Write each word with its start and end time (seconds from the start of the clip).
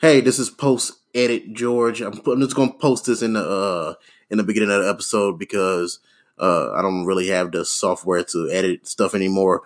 hey, 0.00 0.20
this 0.20 0.38
is 0.38 0.50
post 0.50 0.92
edit 1.14 1.52
George. 1.52 2.00
I'm, 2.00 2.20
I'm 2.26 2.40
just 2.40 2.56
gonna 2.56 2.72
post 2.72 3.06
this 3.06 3.22
in 3.22 3.34
the 3.34 3.40
uh 3.40 3.94
in 4.30 4.38
the 4.38 4.44
beginning 4.44 4.70
of 4.70 4.82
the 4.82 4.88
episode 4.88 5.38
because 5.38 6.00
uh 6.38 6.72
I 6.72 6.82
don't 6.82 7.04
really 7.04 7.28
have 7.28 7.52
the 7.52 7.64
software 7.64 8.24
to 8.24 8.50
edit 8.50 8.86
stuff 8.86 9.14
anymore. 9.14 9.62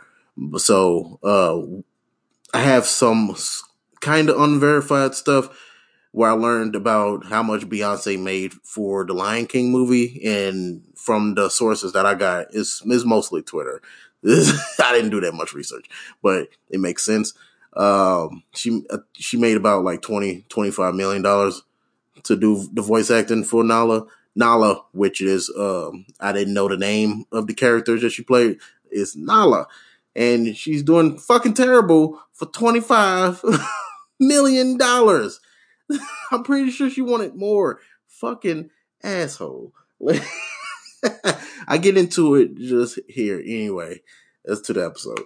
So 0.56 1.18
uh 1.22 2.56
I 2.56 2.60
have 2.60 2.86
some 2.86 3.36
kind 4.00 4.28
of 4.28 4.40
unverified 4.40 5.14
stuff 5.14 5.48
where 6.12 6.30
I 6.30 6.34
learned 6.34 6.76
about 6.76 7.26
how 7.26 7.42
much 7.42 7.68
Beyonce 7.68 8.20
made 8.20 8.52
for 8.62 9.04
the 9.04 9.12
Lion 9.12 9.46
King 9.46 9.72
movie, 9.72 10.20
and 10.24 10.82
from 10.94 11.34
the 11.34 11.48
sources 11.48 11.92
that 11.92 12.06
I 12.06 12.14
got, 12.14 12.46
it's, 12.52 12.80
it's 12.86 13.04
mostly 13.04 13.42
Twitter. 13.42 13.82
I 14.24 14.92
didn't 14.92 15.10
do 15.10 15.20
that 15.22 15.34
much 15.34 15.52
research, 15.54 15.88
but 16.22 16.46
it 16.70 16.78
makes 16.78 17.04
sense. 17.04 17.34
Um, 17.76 18.42
she 18.54 18.82
uh, 18.90 18.98
she 19.14 19.36
made 19.36 19.56
about 19.56 19.84
like 19.84 20.02
20, 20.02 20.44
25 20.48 20.94
million 20.94 21.22
dollars 21.22 21.62
to 22.24 22.36
do 22.36 22.68
the 22.72 22.82
voice 22.82 23.10
acting 23.10 23.44
for 23.44 23.64
Nala. 23.64 24.06
Nala, 24.36 24.82
which 24.92 25.20
is 25.20 25.52
um, 25.58 26.06
I 26.20 26.32
didn't 26.32 26.54
know 26.54 26.68
the 26.68 26.76
name 26.76 27.24
of 27.32 27.46
the 27.46 27.54
characters 27.54 28.02
that 28.02 28.10
she 28.10 28.22
played, 28.22 28.58
is 28.90 29.16
Nala, 29.16 29.66
and 30.16 30.56
she's 30.56 30.82
doing 30.82 31.18
fucking 31.18 31.54
terrible 31.54 32.20
for 32.32 32.46
twenty 32.46 32.80
five 32.80 33.42
million 34.20 34.76
dollars. 34.76 35.40
I'm 36.32 36.42
pretty 36.42 36.70
sure 36.70 36.90
she 36.90 37.02
wanted 37.02 37.34
more. 37.34 37.80
Fucking 38.06 38.70
asshole. 39.02 39.72
I 41.68 41.78
get 41.78 41.96
into 41.96 42.34
it 42.34 42.56
just 42.56 42.98
here 43.08 43.38
anyway. 43.38 44.00
Let's 44.46 44.62
to 44.62 44.72
the 44.72 44.84
episode. 44.84 45.20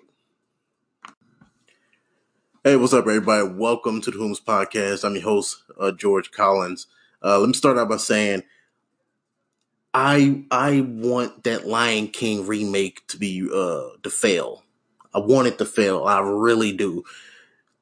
Hey, 2.65 2.75
what's 2.75 2.93
up, 2.93 3.07
everybody? 3.07 3.49
Welcome 3.49 4.01
to 4.01 4.11
the 4.11 4.19
Whomst 4.19 4.45
Podcast. 4.45 5.05
I'm 5.05 5.15
your 5.15 5.23
host, 5.23 5.63
uh, 5.79 5.93
George 5.93 6.33
Collins. 6.33 6.89
Uh, 7.23 7.39
let 7.39 7.47
me 7.47 7.53
start 7.53 7.79
out 7.79 7.89
by 7.89 7.99
saying 7.99 8.43
I 9.95 10.43
I 10.51 10.81
want 10.81 11.45
that 11.45 11.69
Lion 11.69 12.09
King 12.09 12.47
remake 12.49 13.07
to 13.09 13.17
be 13.17 13.49
uh 13.49 13.91
to 14.03 14.11
fail. 14.11 14.65
I 15.15 15.21
want 15.21 15.47
it 15.47 15.59
to 15.59 15.65
fail. 15.65 16.05
I 16.05 16.19
really 16.21 16.73
do 16.73 17.05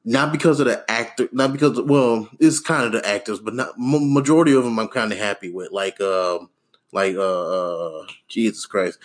not 0.04 0.30
because 0.30 0.60
of 0.60 0.66
the 0.66 0.88
actor, 0.90 1.28
not 1.32 1.52
because 1.52 1.80
well, 1.80 2.28
it's 2.38 2.60
kind 2.60 2.84
of 2.84 2.92
the 2.92 3.08
actors, 3.08 3.40
but 3.40 3.54
not 3.54 3.72
majority 3.78 4.54
of 4.54 4.62
them. 4.62 4.78
I'm 4.78 4.88
kind 4.88 5.10
of 5.10 5.18
happy 5.18 5.50
with, 5.50 5.72
like, 5.72 6.00
uh, 6.00 6.38
like, 6.92 7.16
uh, 7.16 8.00
uh, 8.00 8.06
Jesus 8.28 8.66
Christ, 8.66 8.98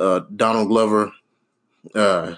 uh, 0.00 0.22
Donald 0.34 0.68
Glover, 0.68 1.12
uh, 1.94 2.34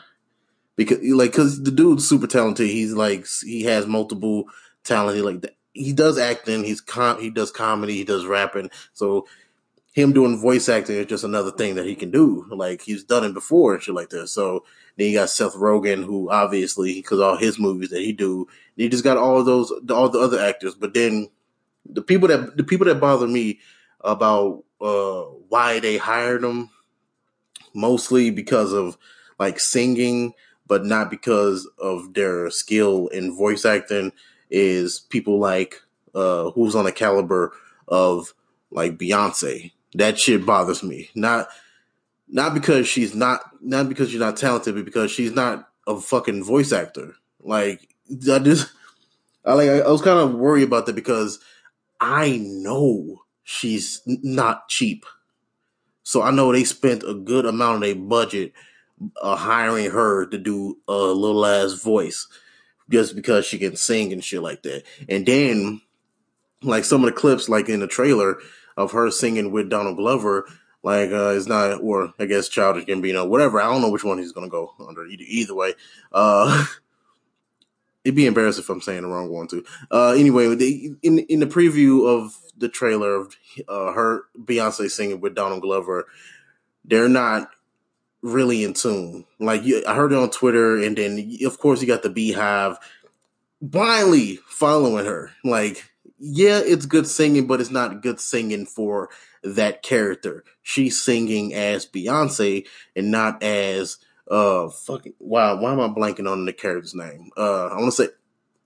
because 0.76 0.98
like, 1.02 1.32
cause 1.32 1.62
the 1.62 1.70
dude's 1.70 2.08
super 2.08 2.26
talented. 2.26 2.68
He's 2.68 2.92
like, 2.92 3.26
he 3.42 3.64
has 3.64 3.86
multiple 3.86 4.44
talent. 4.84 5.16
He 5.16 5.22
like, 5.22 5.54
he 5.72 5.92
does 5.92 6.18
acting. 6.18 6.64
He's 6.64 6.80
com, 6.80 7.20
he 7.20 7.30
does 7.30 7.50
comedy. 7.50 7.94
He 7.94 8.04
does 8.04 8.26
rapping. 8.26 8.70
So 8.92 9.26
him 9.92 10.12
doing 10.12 10.40
voice 10.40 10.68
acting 10.68 10.96
is 10.96 11.06
just 11.06 11.24
another 11.24 11.50
thing 11.50 11.74
that 11.74 11.86
he 11.86 11.94
can 11.94 12.10
do. 12.10 12.46
Like 12.50 12.82
he's 12.82 13.04
done 13.04 13.24
it 13.24 13.34
before 13.34 13.74
and 13.74 13.82
shit 13.82 13.94
like 13.94 14.10
that. 14.10 14.28
So 14.28 14.64
then 14.96 15.08
you 15.08 15.18
got 15.18 15.30
Seth 15.30 15.54
Rogen, 15.54 16.04
who 16.04 16.30
obviously 16.30 16.94
because 16.94 17.20
all 17.20 17.36
his 17.36 17.58
movies 17.58 17.90
that 17.90 18.00
he 18.00 18.12
do, 18.12 18.48
you 18.76 18.88
just 18.88 19.04
got 19.04 19.16
all 19.16 19.42
those 19.42 19.72
all 19.90 20.08
the 20.08 20.20
other 20.20 20.40
actors. 20.40 20.74
But 20.74 20.94
then 20.94 21.28
the 21.86 22.02
people 22.02 22.28
that 22.28 22.56
the 22.56 22.64
people 22.64 22.86
that 22.86 23.00
bother 23.00 23.26
me 23.26 23.60
about 24.00 24.64
uh, 24.80 25.22
why 25.48 25.80
they 25.80 25.98
hired 25.98 26.42
them, 26.42 26.70
mostly 27.74 28.30
because 28.30 28.72
of 28.72 28.96
like 29.38 29.58
singing, 29.58 30.34
but 30.70 30.86
not 30.86 31.10
because 31.10 31.68
of 31.78 32.14
their 32.14 32.48
skill 32.48 33.08
in 33.08 33.36
voice 33.36 33.66
acting. 33.66 34.12
Is 34.48 35.00
people 35.00 35.38
like 35.38 35.82
uh, 36.14 36.50
who's 36.52 36.74
on 36.74 36.84
the 36.84 36.92
caliber 36.92 37.52
of 37.86 38.34
like 38.70 38.98
Beyonce 38.98 39.72
that 39.94 40.18
shit 40.18 40.46
bothers 40.46 40.82
me. 40.82 41.10
Not 41.14 41.48
not 42.28 42.54
because 42.54 42.86
she's 42.86 43.14
not 43.14 43.40
not 43.60 43.88
because 43.88 44.10
she's 44.10 44.20
not 44.20 44.36
talented, 44.36 44.74
but 44.74 44.84
because 44.84 45.10
she's 45.10 45.32
not 45.32 45.68
a 45.86 46.00
fucking 46.00 46.44
voice 46.44 46.72
actor. 46.72 47.14
Like 47.40 47.88
I 48.30 48.38
just 48.38 48.70
I 49.44 49.54
like 49.54 49.68
I 49.68 49.90
was 49.90 50.02
kind 50.02 50.18
of 50.18 50.34
worried 50.34 50.64
about 50.64 50.86
that 50.86 50.94
because 50.94 51.40
I 52.00 52.38
know 52.40 53.22
she's 53.42 54.00
not 54.06 54.68
cheap. 54.68 55.04
So 56.02 56.22
I 56.22 56.30
know 56.30 56.52
they 56.52 56.64
spent 56.64 57.02
a 57.04 57.14
good 57.14 57.46
amount 57.46 57.76
of 57.76 57.80
their 57.82 57.94
budget 57.94 58.52
uh, 59.20 59.36
hiring 59.36 59.90
her 59.90 60.26
to 60.26 60.38
do 60.38 60.78
a 60.88 60.94
little 60.94 61.44
ass 61.46 61.74
voice 61.74 62.26
just 62.90 63.14
because 63.14 63.46
she 63.46 63.58
can 63.58 63.76
sing 63.76 64.12
and 64.12 64.24
shit 64.24 64.42
like 64.42 64.62
that. 64.62 64.84
And 65.08 65.24
then 65.26 65.80
like 66.62 66.84
some 66.84 67.04
of 67.04 67.06
the 67.06 67.18
clips 67.18 67.48
like 67.48 67.68
in 67.68 67.80
the 67.80 67.86
trailer, 67.86 68.38
of 68.80 68.92
her 68.92 69.10
singing 69.10 69.52
with 69.52 69.68
Donald 69.68 69.96
Glover, 69.96 70.46
like 70.82 71.10
uh, 71.10 71.34
it's 71.36 71.46
not, 71.46 71.80
or 71.82 72.14
I 72.18 72.24
guess 72.24 72.48
Childish 72.48 72.86
Gambino, 72.86 73.28
whatever. 73.28 73.60
I 73.60 73.70
don't 73.70 73.82
know 73.82 73.90
which 73.90 74.04
one 74.04 74.18
he's 74.18 74.32
gonna 74.32 74.48
go 74.48 74.72
under. 74.86 75.06
Either, 75.06 75.24
either 75.26 75.54
way, 75.54 75.74
uh, 76.12 76.64
it'd 78.04 78.16
be 78.16 78.26
embarrassing 78.26 78.62
if 78.62 78.70
I'm 78.70 78.80
saying 78.80 79.02
the 79.02 79.08
wrong 79.08 79.30
one 79.30 79.48
too. 79.48 79.64
Uh, 79.90 80.12
anyway, 80.12 80.46
in 81.02 81.18
in 81.18 81.40
the 81.40 81.46
preview 81.46 82.08
of 82.08 82.34
the 82.56 82.68
trailer 82.68 83.14
of 83.14 83.36
uh, 83.68 83.92
her 83.92 84.24
Beyonce 84.38 84.90
singing 84.90 85.20
with 85.20 85.34
Donald 85.34 85.62
Glover, 85.62 86.06
they're 86.84 87.08
not 87.08 87.50
really 88.22 88.64
in 88.64 88.74
tune. 88.74 89.24
Like 89.38 89.64
you, 89.64 89.82
I 89.86 89.94
heard 89.94 90.12
it 90.12 90.18
on 90.18 90.30
Twitter, 90.30 90.78
and 90.78 90.96
then 90.96 91.36
of 91.44 91.58
course 91.58 91.80
you 91.80 91.86
got 91.86 92.02
the 92.02 92.10
Beyhive 92.10 92.76
blindly 93.60 94.36
following 94.48 95.04
her. 95.06 95.32
Like 95.44 95.90
yeah, 96.18 96.60
it's 96.64 96.86
good 96.86 97.06
singing, 97.06 97.46
but 97.46 97.60
it's 97.60 97.70
not 97.70 98.02
good 98.02 98.20
singing 98.20 98.66
for 98.66 99.08
that 99.42 99.82
character. 99.82 100.44
She's 100.62 101.00
singing 101.00 101.54
as 101.54 101.86
Beyonce 101.86 102.66
and 102.94 103.10
not 103.10 103.42
as 103.42 103.98
uh 104.30 104.68
fucking 104.68 105.14
wow. 105.18 105.60
Why 105.60 105.72
am 105.72 105.80
I 105.80 105.88
blanking 105.88 106.30
on 106.30 106.44
the 106.44 106.52
character's 106.52 106.94
name? 106.94 107.30
Uh, 107.36 107.68
I 107.68 107.76
want 107.76 107.86
to 107.94 108.04
say 108.04 108.08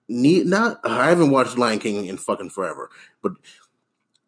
need 0.09 0.47
not. 0.47 0.81
I 0.85 1.09
haven't 1.09 1.31
watched 1.31 1.59
Lion 1.59 1.79
King 1.79 2.07
in 2.07 2.17
fucking 2.17 2.51
forever, 2.51 2.91
but 3.23 3.33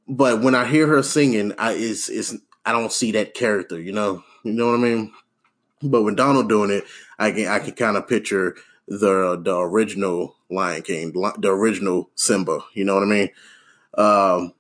but 0.09 0.41
when 0.41 0.55
I 0.55 0.67
hear 0.67 0.87
her 0.87 1.03
singing, 1.03 1.53
I 1.59 1.73
is 1.73 2.09
is 2.09 2.41
I 2.67 2.73
don't 2.73 2.93
see 2.93 3.13
that 3.13 3.35
character. 3.35 3.81
You 3.81 3.93
know, 3.93 4.25
you 4.43 4.53
know 4.53 4.67
what 4.67 4.81
I 4.81 4.83
mean. 4.83 5.13
But 5.83 6.03
when 6.03 6.17
Donald 6.17 6.49
doing 6.49 6.71
it, 6.71 6.85
I 7.19 7.31
can 7.31 7.47
I 7.47 7.61
can 7.61 7.73
kind 7.73 7.97
of 7.97 8.09
picture 8.09 8.57
the 8.89 9.41
the 9.43 9.57
original 9.57 10.37
Lion 10.51 10.83
King, 10.83 11.13
the 11.13 11.51
original 11.51 12.11
Simba. 12.17 12.61
You 12.75 12.85
know 12.85 12.95
what 12.95 13.05
I 13.05 13.07
mean? 13.07 13.31
Um, 13.97 14.53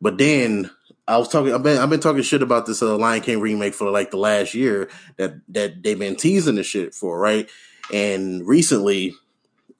but 0.00 0.18
then 0.18 0.70
I 1.06 1.18
was 1.18 1.28
talking. 1.28 1.54
I've 1.54 1.62
been 1.62 1.78
I've 1.78 1.90
been 1.90 2.00
talking 2.00 2.22
shit 2.22 2.42
about 2.42 2.66
this 2.66 2.82
uh, 2.82 2.96
Lion 2.96 3.22
King 3.22 3.40
remake 3.40 3.74
for 3.74 3.90
like 3.90 4.10
the 4.10 4.16
last 4.16 4.54
year 4.54 4.88
that 5.16 5.34
that 5.48 5.82
they've 5.82 5.98
been 5.98 6.16
teasing 6.16 6.56
the 6.56 6.62
shit 6.62 6.94
for, 6.94 7.18
right? 7.18 7.48
And 7.92 8.46
recently, 8.46 9.14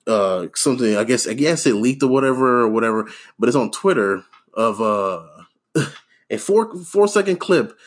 uh, 0.07 0.47
something 0.55 0.95
I 0.95 1.03
guess 1.03 1.27
I 1.27 1.33
guess 1.33 1.65
it 1.65 1.73
leaked 1.73 2.03
or 2.03 2.09
whatever 2.09 2.61
or 2.61 2.69
whatever, 2.69 3.09
but 3.39 3.49
it's 3.49 3.55
on 3.55 3.71
Twitter 3.71 4.23
of 4.53 4.81
uh 4.81 5.27
a 6.29 6.37
four 6.37 6.75
four 6.77 7.07
second 7.07 7.37
clip 7.37 7.77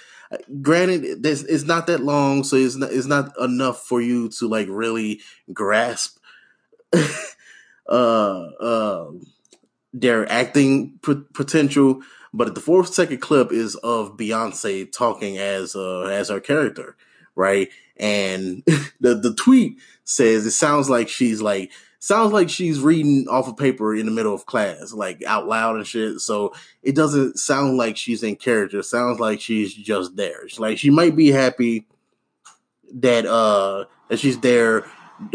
granted 0.61 1.23
this 1.23 1.43
it's 1.45 1.65
not 1.65 1.87
that 1.87 2.01
long 2.01 2.45
so 2.45 2.57
it's 2.57 2.77
not 2.77 2.93
it's 2.93 3.07
not 3.07 3.33
enough 3.41 3.83
for 3.83 4.01
you 4.01 4.29
to 4.29 4.47
like 4.47 4.67
really 4.71 5.21
grasp 5.53 6.19
uh 7.89 7.91
uh 7.91 9.11
their 9.93 10.31
acting 10.31 10.99
p- 11.03 11.23
potential. 11.35 12.03
But 12.33 12.55
the 12.55 12.61
fourth 12.61 12.93
second 12.93 13.19
clip 13.21 13.53
is 13.53 13.75
of 13.77 14.17
Beyonce 14.17 14.91
talking 14.93 15.39
as 15.39 15.75
uh 15.75 16.03
as 16.03 16.29
her 16.29 16.41
character 16.41 16.97
right? 17.35 17.69
And 17.97 18.65
the 19.01 19.15
the 19.15 19.35
tweet 19.35 19.79
says 20.05 20.45
it 20.45 20.51
sounds 20.51 20.91
like 20.91 21.09
she's 21.09 21.41
like 21.41 21.71
sounds 21.99 22.33
like 22.33 22.49
she's 22.49 22.81
reading 22.81 23.27
off 23.29 23.47
a 23.47 23.51
of 23.51 23.57
paper 23.57 23.95
in 23.95 24.07
the 24.07 24.13
middle 24.13 24.35
of 24.35 24.47
class, 24.47 24.93
like 24.93 25.23
out 25.25 25.47
loud 25.47 25.77
and 25.77 25.87
shit. 25.87 26.21
So 26.21 26.55
it 26.83 26.95
doesn't 26.95 27.39
sound 27.39 27.77
like 27.77 27.97
she's 27.97 28.23
in 28.23 28.37
character. 28.37 28.81
It 28.81 28.85
sounds 28.85 29.21
like 29.21 29.41
she's 29.41 29.75
just 29.75 30.17
there. 30.17 30.45
It's 30.45 30.59
like 30.59 30.79
she 30.79 30.91
might 30.91 31.17
be 31.17 31.31
happy 31.31 31.87
that 32.95 33.27
uh 33.27 33.85
that 34.09 34.19
she's 34.19 34.39
there 34.41 34.85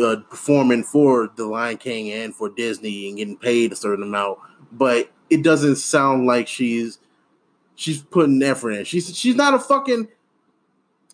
uh, 0.01 0.17
performing 0.29 0.83
for 0.83 1.29
the 1.35 1.45
Lion 1.45 1.77
King 1.77 2.11
and 2.11 2.35
for 2.35 2.49
Disney 2.49 3.09
and 3.09 3.17
getting 3.17 3.37
paid 3.37 3.71
a 3.71 3.75
certain 3.75 4.03
amount, 4.03 4.39
but 4.71 5.11
it 5.29 5.43
doesn't 5.43 5.75
sound 5.75 6.25
like 6.25 6.47
she's 6.47 6.99
she's 7.75 8.01
putting 8.01 8.41
effort 8.41 8.71
in. 8.71 8.85
She's 8.85 9.15
she's 9.17 9.35
not 9.35 9.53
a 9.53 9.59
fucking 9.59 10.07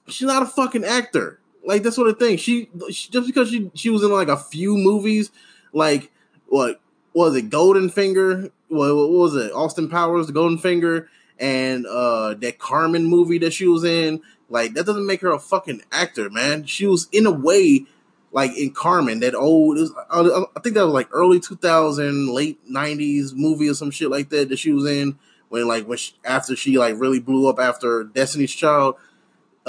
she's 0.07 0.28
not 0.28 0.44
a 0.44 0.48
fucking 0.48 0.86
actor. 0.86 1.38
Like 1.65 1.83
that 1.83 1.94
sort 1.94 2.09
of 2.09 2.17
thing. 2.17 2.38
She, 2.38 2.69
she 2.91 3.09
just 3.09 3.27
because 3.27 3.50
she 3.50 3.71
she 3.75 3.89
was 3.89 4.03
in 4.03 4.11
like 4.11 4.27
a 4.27 4.38
few 4.38 4.77
movies, 4.77 5.31
like 5.73 6.11
what 6.47 6.81
was 7.13 7.35
it, 7.35 7.50
Golden 7.50 7.89
Finger? 7.89 8.50
What, 8.69 8.95
what 8.95 9.09
was 9.09 9.35
it, 9.35 9.51
Austin 9.51 9.89
Powers, 9.89 10.27
The 10.27 10.33
Golden 10.33 10.57
Finger, 10.57 11.09
and 11.39 11.85
uh 11.85 12.33
that 12.35 12.59
Carmen 12.59 13.06
movie 13.06 13.39
that 13.39 13.53
she 13.53 13.67
was 13.67 13.83
in. 13.83 14.21
Like 14.50 14.73
that 14.73 14.85
doesn't 14.85 15.06
make 15.06 15.21
her 15.21 15.31
a 15.31 15.39
fucking 15.39 15.81
actor, 15.91 16.29
man. 16.29 16.65
She 16.65 16.88
was 16.88 17.07
in 17.11 17.25
a 17.25 17.31
way 17.31 17.85
like 18.31 18.56
in 18.57 18.71
Carmen, 18.71 19.21
that 19.21 19.35
old, 19.35 19.77
was, 19.77 19.91
I 20.09 20.59
think 20.61 20.75
that 20.75 20.85
was 20.85 20.94
like 20.94 21.09
early 21.11 21.39
2000, 21.39 22.29
late 22.29 22.59
90s 22.69 23.33
movie 23.33 23.69
or 23.69 23.73
some 23.73 23.91
shit 23.91 24.11
like 24.11 24.29
that 24.29 24.50
that 24.50 24.59
she 24.59 24.71
was 24.71 24.85
in 24.85 25.17
when 25.50 25.67
like 25.67 25.88
when 25.88 25.97
she, 25.97 26.13
after 26.23 26.56
she 26.56 26.77
like 26.77 27.00
really 27.00 27.19
blew 27.19 27.47
up 27.50 27.59
after 27.59 28.03
Destiny's 28.03 28.53
Child. 28.53 28.95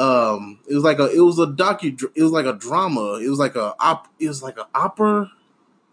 Um, 0.00 0.60
it 0.66 0.74
was 0.74 0.84
like 0.84 0.98
a 0.98 1.14
it 1.14 1.20
was 1.20 1.38
a 1.38 1.46
docu 1.46 2.02
it 2.14 2.22
was 2.22 2.32
like 2.32 2.46
a 2.46 2.54
drama. 2.54 3.20
It 3.22 3.28
was 3.28 3.38
like 3.38 3.56
a 3.56 3.74
op 3.78 4.08
it 4.18 4.28
was 4.28 4.42
like 4.42 4.56
an 4.56 4.64
opera 4.74 5.30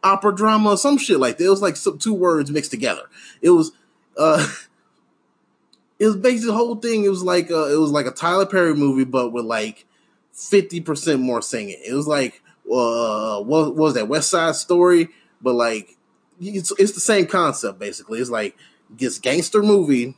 opera 0.04 0.34
drama, 0.34 0.78
some 0.78 0.98
shit 0.98 1.20
like 1.20 1.38
that. 1.38 1.46
It 1.46 1.50
was 1.50 1.62
like 1.62 1.76
some 1.76 1.98
two 1.98 2.14
words 2.14 2.50
mixed 2.50 2.72
together. 2.72 3.04
It 3.42 3.50
was 3.50 3.74
uh 4.18 4.48
it 6.00 6.06
was 6.06 6.16
basically 6.16 6.48
the 6.48 6.54
whole 6.54 6.76
thing. 6.76 7.04
It 7.04 7.10
was 7.10 7.24
like 7.24 7.52
uh, 7.52 7.68
it 7.68 7.80
was 7.80 7.92
like 7.92 8.06
a 8.06 8.12
Tyler 8.12 8.46
Perry 8.46 8.76
movie, 8.76 9.04
but 9.04 9.32
with 9.32 9.46
like 9.46 9.86
fifty 10.32 10.80
percent 10.80 11.22
more 11.22 11.42
singing. 11.42 11.82
It 11.86 11.94
was 11.94 12.08
like 12.08 12.42
uh, 12.72 13.42
what, 13.42 13.68
what 13.68 13.76
was 13.76 13.94
that 13.96 14.08
West 14.08 14.30
Side 14.30 14.56
Story? 14.56 15.10
But 15.42 15.54
like 15.54 15.98
it's 16.40 16.72
it's 16.78 16.94
the 16.94 17.00
same 17.00 17.26
concept 17.26 17.80
basically. 17.80 18.20
It's 18.20 18.30
like 18.30 18.56
this 18.90 19.20
gangster 19.20 19.62
movie, 19.62 20.16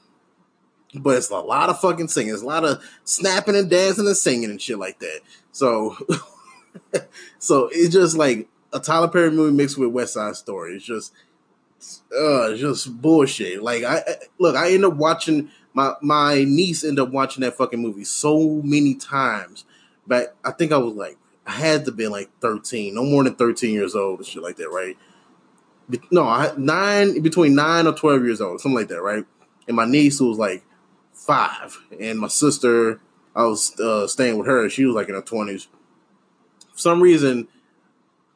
but 0.95 1.17
it's 1.17 1.29
a 1.29 1.37
lot 1.37 1.69
of 1.69 1.79
fucking 1.79 2.07
singing. 2.07 2.33
It's 2.33 2.41
a 2.41 2.47
lot 2.47 2.65
of 2.65 2.83
snapping 3.03 3.55
and 3.55 3.69
dancing 3.69 4.07
and 4.07 4.17
singing 4.17 4.49
and 4.49 4.61
shit 4.61 4.79
like 4.79 4.99
that. 4.99 5.21
So, 5.51 5.95
so 7.39 7.69
it's 7.71 7.93
just 7.93 8.17
like 8.17 8.47
a 8.73 8.79
Tyler 8.79 9.07
Perry 9.07 9.31
movie 9.31 9.55
mixed 9.55 9.77
with 9.77 9.91
West 9.91 10.13
Side 10.13 10.35
Story. 10.35 10.75
It's 10.75 10.85
just, 10.85 11.13
uh, 12.17 12.55
just 12.55 13.01
bullshit. 13.01 13.61
Like 13.63 13.83
I, 13.83 13.97
I 13.97 14.15
look, 14.37 14.55
I 14.55 14.71
end 14.71 14.85
up 14.85 14.95
watching 14.95 15.49
my 15.73 15.93
my 16.01 16.43
niece 16.43 16.83
end 16.83 16.99
up 16.99 17.09
watching 17.09 17.41
that 17.41 17.55
fucking 17.55 17.81
movie 17.81 18.03
so 18.03 18.61
many 18.63 18.95
times. 18.95 19.65
But 20.07 20.35
I 20.43 20.51
think 20.51 20.71
I 20.71 20.77
was 20.77 20.95
like, 20.95 21.17
I 21.45 21.51
had 21.51 21.85
to 21.85 21.91
be 21.91 22.07
like 22.07 22.29
13, 22.41 22.95
no 22.95 23.03
more 23.03 23.23
than 23.23 23.35
13 23.35 23.73
years 23.73 23.95
old, 23.95 24.19
and 24.19 24.27
shit 24.27 24.41
like 24.41 24.57
that, 24.57 24.69
right? 24.69 24.97
No, 26.11 26.23
I 26.23 26.51
nine 26.57 27.21
between 27.21 27.55
nine 27.55 27.87
or 27.87 27.93
12 27.93 28.23
years 28.23 28.41
old, 28.41 28.59
something 28.59 28.75
like 28.75 28.89
that, 28.89 29.01
right? 29.01 29.25
And 29.67 29.77
my 29.77 29.85
niece 29.85 30.19
was 30.19 30.37
like 30.37 30.63
five, 31.19 31.77
and 31.99 32.19
my 32.19 32.27
sister, 32.27 32.99
I 33.35 33.43
was 33.43 33.77
uh, 33.79 34.07
staying 34.07 34.37
with 34.37 34.47
her, 34.47 34.69
she 34.69 34.85
was 34.85 34.95
like 34.95 35.09
in 35.09 35.15
her 35.15 35.21
20s. 35.21 35.67
For 36.73 36.79
some 36.79 37.01
reason, 37.01 37.47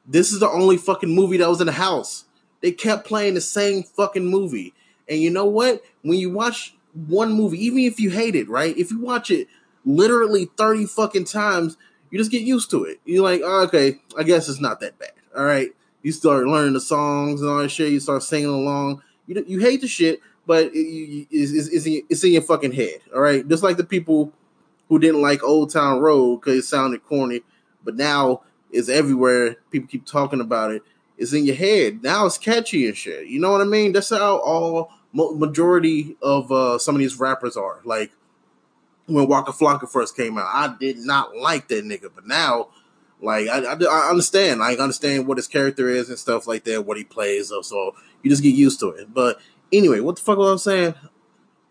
this 0.06 0.32
is 0.32 0.40
the 0.40 0.50
only 0.50 0.78
fucking 0.78 1.14
movie 1.14 1.38
that 1.38 1.50
was 1.50 1.62
in 1.62 1.68
the 1.68 1.74
house. 1.74 2.26
They 2.62 2.72
kept 2.72 3.06
playing 3.06 3.34
the 3.34 3.42
same 3.42 3.84
fucking 3.84 4.26
movie. 4.26 4.74
And 5.08 5.20
you 5.20 5.30
know 5.30 5.46
what? 5.46 5.82
When 6.02 6.18
you 6.18 6.30
watch 6.32 6.76
one 6.94 7.34
movie, 7.34 7.64
even 7.66 7.80
if 7.80 8.00
you 8.00 8.10
hate 8.10 8.36
it, 8.36 8.50
right? 8.50 8.78
If 8.78 8.92
you 8.92 9.00
watch 9.00 9.32
it 9.32 9.48
literally 9.86 10.50
30 10.58 10.86
fucking 10.86 11.26
times, 11.26 11.78
you 12.10 12.18
just 12.18 12.32
get 12.32 12.44
used 12.44 12.70
to 12.72 12.84
it. 12.84 13.00
You're 13.06 13.24
like, 13.24 13.42
oh, 13.44 13.64
okay, 13.64 14.00
I 14.18 14.24
guess 14.24 14.48
it's 14.48 14.62
not 14.62 14.80
that 14.82 15.00
bad. 15.00 15.14
All 15.36 15.44
right. 15.44 15.70
You 16.04 16.12
start 16.12 16.46
learning 16.46 16.74
the 16.74 16.82
songs 16.82 17.42
and 17.42 17.50
all 17.50 17.58
that 17.58 17.70
shit. 17.70 17.92
You 17.92 18.00
start 18.00 18.24
singing 18.24 18.50
along. 18.50 19.02
You, 19.26 19.44
you 19.48 19.60
hate 19.60 19.82
the 19.82 19.88
shit, 19.88 20.20
but 20.46 20.66
it, 20.66 20.78
it, 20.78 21.28
it's, 21.32 21.68
it's, 21.68 21.86
in, 21.86 22.04
it's 22.10 22.24
in 22.24 22.34
your 22.34 22.42
fucking 22.42 22.74
head. 22.74 23.02
All 23.14 23.22
right. 23.22 23.48
Just 23.48 23.64
like 23.64 23.78
the 23.78 23.84
people 23.84 24.32
who 24.90 25.00
didn't 25.00 25.22
like 25.22 25.44
Old 25.44 25.72
Town 25.72 26.00
Road 26.00 26.38
because 26.42 26.60
it 26.60 26.68
sounded 26.68 27.06
corny, 27.06 27.42
but 27.84 27.96
now 27.96 28.42
it's 28.72 28.90
everywhere. 28.90 29.58
People 29.72 29.88
keep 29.88 30.06
talking 30.06 30.42
about 30.42 30.72
it. 30.72 30.84
It's 31.18 31.34
in 31.34 31.46
your 31.46 31.56
head. 31.56 32.04
Now 32.04 32.26
it's 32.26 32.38
catchy 32.38 32.88
and 32.88 32.98
shit. 32.98 33.28
You 33.28 33.40
know 33.40 33.52
what 33.52 33.62
I 33.62 33.66
mean? 33.66 33.94
That's 33.94 34.10
how 34.10 34.38
all 34.38 34.92
majority 35.14 36.18
of 36.22 36.52
uh, 36.52 36.78
some 36.80 36.96
of 36.96 37.00
these 37.00 37.20
rappers 37.20 37.56
are. 37.56 37.80
Like 37.86 38.12
when 39.06 39.28
Waka 39.28 39.52
Flocka 39.52 39.88
first 39.88 40.16
came 40.16 40.38
out, 40.38 40.50
I 40.52 40.76
did 40.80 40.98
not 40.98 41.36
like 41.36 41.68
that 41.70 41.86
nigga, 41.86 42.10
but 42.14 42.26
now, 42.26 42.70
like 43.22 43.48
I, 43.48 43.60
I, 43.60 43.74
I 43.74 44.10
understand, 44.10 44.62
I 44.64 44.74
understand 44.76 45.28
what 45.28 45.38
his 45.38 45.48
character 45.48 45.90
is 45.90 46.10
and 46.10 46.18
stuff 46.18 46.48
like 46.48 46.64
that, 46.66 46.86
what 46.86 46.98
he 46.98 47.04
plays, 47.04 47.52
so 47.62 47.96
you 48.22 48.30
just 48.30 48.44
get 48.44 48.56
used 48.56 48.80
to 48.80 48.90
it. 48.90 49.14
But 49.14 49.40
anyway, 49.74 50.00
what 50.00 50.16
the 50.16 50.22
fuck 50.22 50.38
was 50.38 50.66
I 50.68 50.72
saying? 50.72 50.96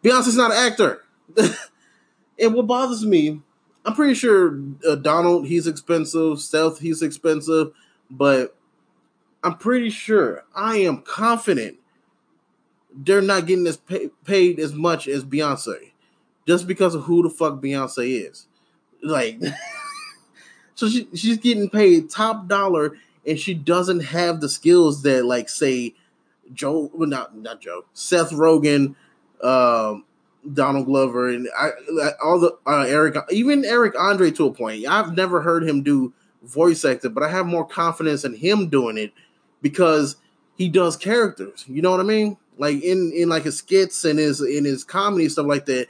Beyonce's 0.03 0.37
not 0.37 0.51
an 0.51 0.57
actor, 0.59 1.05
and 2.39 2.55
what 2.55 2.67
bothers 2.67 3.07
me, 3.07 3.41
I'm 3.85 3.95
pretty 3.95 4.15
sure 4.15 4.59
uh, 4.87 4.97
Donald 4.97 5.47
he's 5.47 5.67
expensive, 5.67 6.41
Seth 6.41 6.81
he's 6.81 7.03
expensive, 7.03 7.73
but 8.11 8.57
I'm 9.43 9.57
pretty 9.57 9.91
sure 9.91 10.45
I 10.55 10.79
am 10.79 11.03
confident 11.03 11.79
they're 12.95 13.23
not 13.23 13.47
getting 13.47 13.67
as 13.67 13.77
pay, 13.77 14.11
paid 14.25 14.59
as 14.59 14.73
much 14.73 15.09
as 15.09 15.25
Beyonce, 15.25 15.93
just 16.47 16.67
because 16.67 16.95
of 16.95 17.05
who 17.05 17.23
the 17.23 17.31
fuck 17.31 17.55
Beyonce 17.55 18.29
is. 18.29 18.47
Like, 19.03 19.41
so 20.75 20.89
she 20.89 21.09
she's 21.15 21.39
getting 21.39 21.71
paid 21.71 22.11
top 22.11 22.49
dollar, 22.49 22.97
and 23.27 23.39
she 23.39 23.55
doesn't 23.55 24.01
have 24.01 24.41
the 24.41 24.49
skills 24.49 25.03
that 25.03 25.25
like 25.25 25.49
say 25.49 25.95
Joe, 26.55 26.91
well 26.95 27.09
not 27.09 27.37
not 27.37 27.61
Joe, 27.61 27.85
Seth 27.93 28.31
Rogen, 28.31 28.95
um, 29.43 30.05
Donald 30.53 30.87
Glover, 30.87 31.29
and 31.29 31.49
I, 31.57 31.71
all 32.23 32.41
the 32.41 32.57
uh, 32.67 32.85
Eric, 32.89 33.17
even 33.31 33.65
Eric 33.65 33.95
Andre 33.99 34.31
to 34.33 34.47
a 34.47 34.53
point. 34.53 34.87
I've 34.87 35.17
never 35.17 35.41
heard 35.43 35.69
him 35.69 35.83
do 35.83 36.13
voice 36.43 36.85
acting, 36.85 37.13
but 37.13 37.23
I 37.23 37.29
have 37.29 37.47
more 37.47 37.67
confidence 37.67 38.25
in 38.25 38.35
him 38.35 38.69
doing 38.69 38.99
it 38.99 39.13
because 39.61 40.17
he 40.57 40.69
does 40.69 40.97
characters. 40.97 41.65
You 41.69 41.83
know 41.83 41.91
what 41.91 42.01
I 42.01 42.05
mean? 42.05 42.37
Like 42.59 42.83
in 42.83 43.13
in 43.15 43.29
like 43.29 43.45
his 43.45 43.59
skits 43.59 44.05
and 44.05 44.19
his 44.19 44.41
in 44.41 44.65
his 44.65 44.85
comedy 44.85 45.29
stuff 45.29 45.47
like 45.47 45.67
that, 45.67 45.87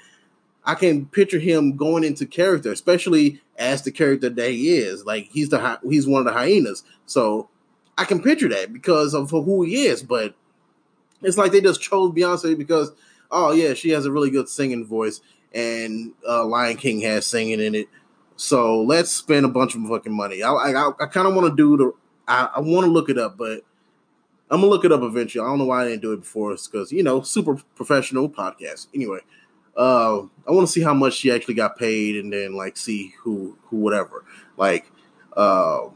I 0.65 0.75
can 0.75 1.07
picture 1.07 1.39
him 1.39 1.77
going 1.77 2.05
into 2.05 2.27
character, 2.27 2.71
especially 2.71 3.41
as 3.59 3.83
the 3.83 3.91
character 3.91 4.29
that 4.29 4.51
he 4.51 4.77
is. 4.77 5.05
Like 5.05 5.29
he's 5.33 5.49
the 5.49 5.81
he's 5.83 6.07
one 6.07 6.21
of 6.21 6.27
the 6.27 6.39
hyenas, 6.39 6.85
so 7.07 7.49
I 7.99 8.05
can 8.05 8.23
picture 8.23 8.49
that 8.49 8.73
because 8.73 9.15
of 9.15 9.31
who 9.31 9.63
he 9.63 9.87
is. 9.87 10.03
But 10.03 10.35
it's 11.23 11.37
like 11.37 11.53
they 11.53 11.61
just 11.61 11.81
chose 11.81 12.13
Beyonce 12.13 12.57
because 12.57 12.93
oh 13.31 13.53
yeah, 13.53 13.75
she 13.75 13.91
has 13.91 14.07
a 14.07 14.13
really 14.13 14.31
good 14.31 14.49
singing 14.49 14.87
voice, 14.87 15.21
and 15.55 16.13
uh, 16.29 16.45
Lion 16.45 16.77
King 16.77 17.01
has 17.01 17.27
singing 17.27 17.61
in 17.61 17.75
it. 17.75 17.89
So 18.37 18.83
let's 18.83 19.11
spend 19.11 19.47
a 19.47 19.49
bunch 19.49 19.75
of 19.75 19.83
fucking 19.87 20.13
money. 20.13 20.43
I 20.43 20.53
I, 20.53 20.89
I 21.01 21.07
kind 21.07 21.27
of 21.27 21.35
want 21.35 21.51
to 21.51 21.57
do 21.57 21.77
the 21.77 21.93
I, 22.27 22.51
I 22.57 22.61
want 22.61 22.87
to 22.87 22.91
look 22.91 23.09
it 23.09 23.19
up, 23.19 23.37
but 23.37 23.63
I'm 24.51 24.61
gonna 24.61 24.71
look 24.71 24.85
it 24.85 24.93
up 24.93 25.03
eventually. 25.03 25.43
I 25.43 25.49
don't 25.49 25.59
know 25.59 25.65
why 25.65 25.83
I 25.83 25.89
didn't 25.89 26.03
do 26.03 26.13
it 26.13 26.21
before. 26.21 26.53
It's 26.53 26.69
because 26.69 26.93
you 26.93 27.03
know, 27.03 27.23
super 27.23 27.57
professional 27.75 28.29
podcast. 28.29 28.89
Anyway, 28.95 29.21
uh, 29.77 30.19
I 30.47 30.51
want 30.51 30.67
to 30.67 30.73
see 30.73 30.83
how 30.83 30.93
much 30.93 31.15
she 31.15 31.31
actually 31.31 31.55
got 31.55 31.79
paid, 31.79 32.17
and 32.17 32.33
then 32.33 32.55
like 32.55 32.77
see 32.77 33.15
who 33.23 33.57
who 33.65 33.79
whatever. 33.79 34.25
Like, 34.59 34.91
uh, 35.35 35.89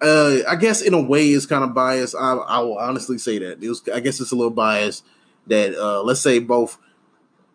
uh, 0.00 0.38
I 0.48 0.56
guess 0.56 0.82
in 0.82 0.94
a 0.94 1.00
way 1.00 1.28
it's 1.28 1.46
kind 1.46 1.64
of 1.64 1.74
biased. 1.74 2.14
I, 2.14 2.34
I 2.34 2.58
will 2.60 2.78
honestly 2.78 3.18
say 3.18 3.38
that 3.38 3.62
it 3.62 3.68
was. 3.68 3.82
I 3.92 4.00
guess 4.00 4.20
it's 4.20 4.32
a 4.32 4.36
little 4.36 4.50
biased 4.50 5.04
that 5.46 5.74
uh, 5.74 6.02
let's 6.02 6.20
say 6.20 6.38
both 6.38 6.78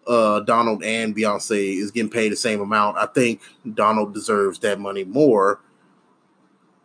uh, 0.08 0.42
Donald 0.42 0.84
and 0.84 1.16
Beyonce 1.16 1.78
is 1.78 1.92
getting 1.92 2.12
paid 2.12 2.32
the 2.32 2.36
same 2.36 2.62
amount. 2.62 2.98
I 2.98 3.08
think 3.08 3.42
Donald 3.74 4.14
deserves 4.14 4.60
that 4.60 4.80
money 4.80 5.04
more 5.04 5.60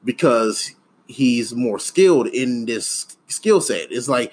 because 0.05 0.75
he's 1.07 1.55
more 1.55 1.79
skilled 1.79 2.29
in 2.29 2.67
this 2.67 3.17
skill 3.27 3.61
set. 3.61 3.91
It's 3.91 4.09
like 4.09 4.33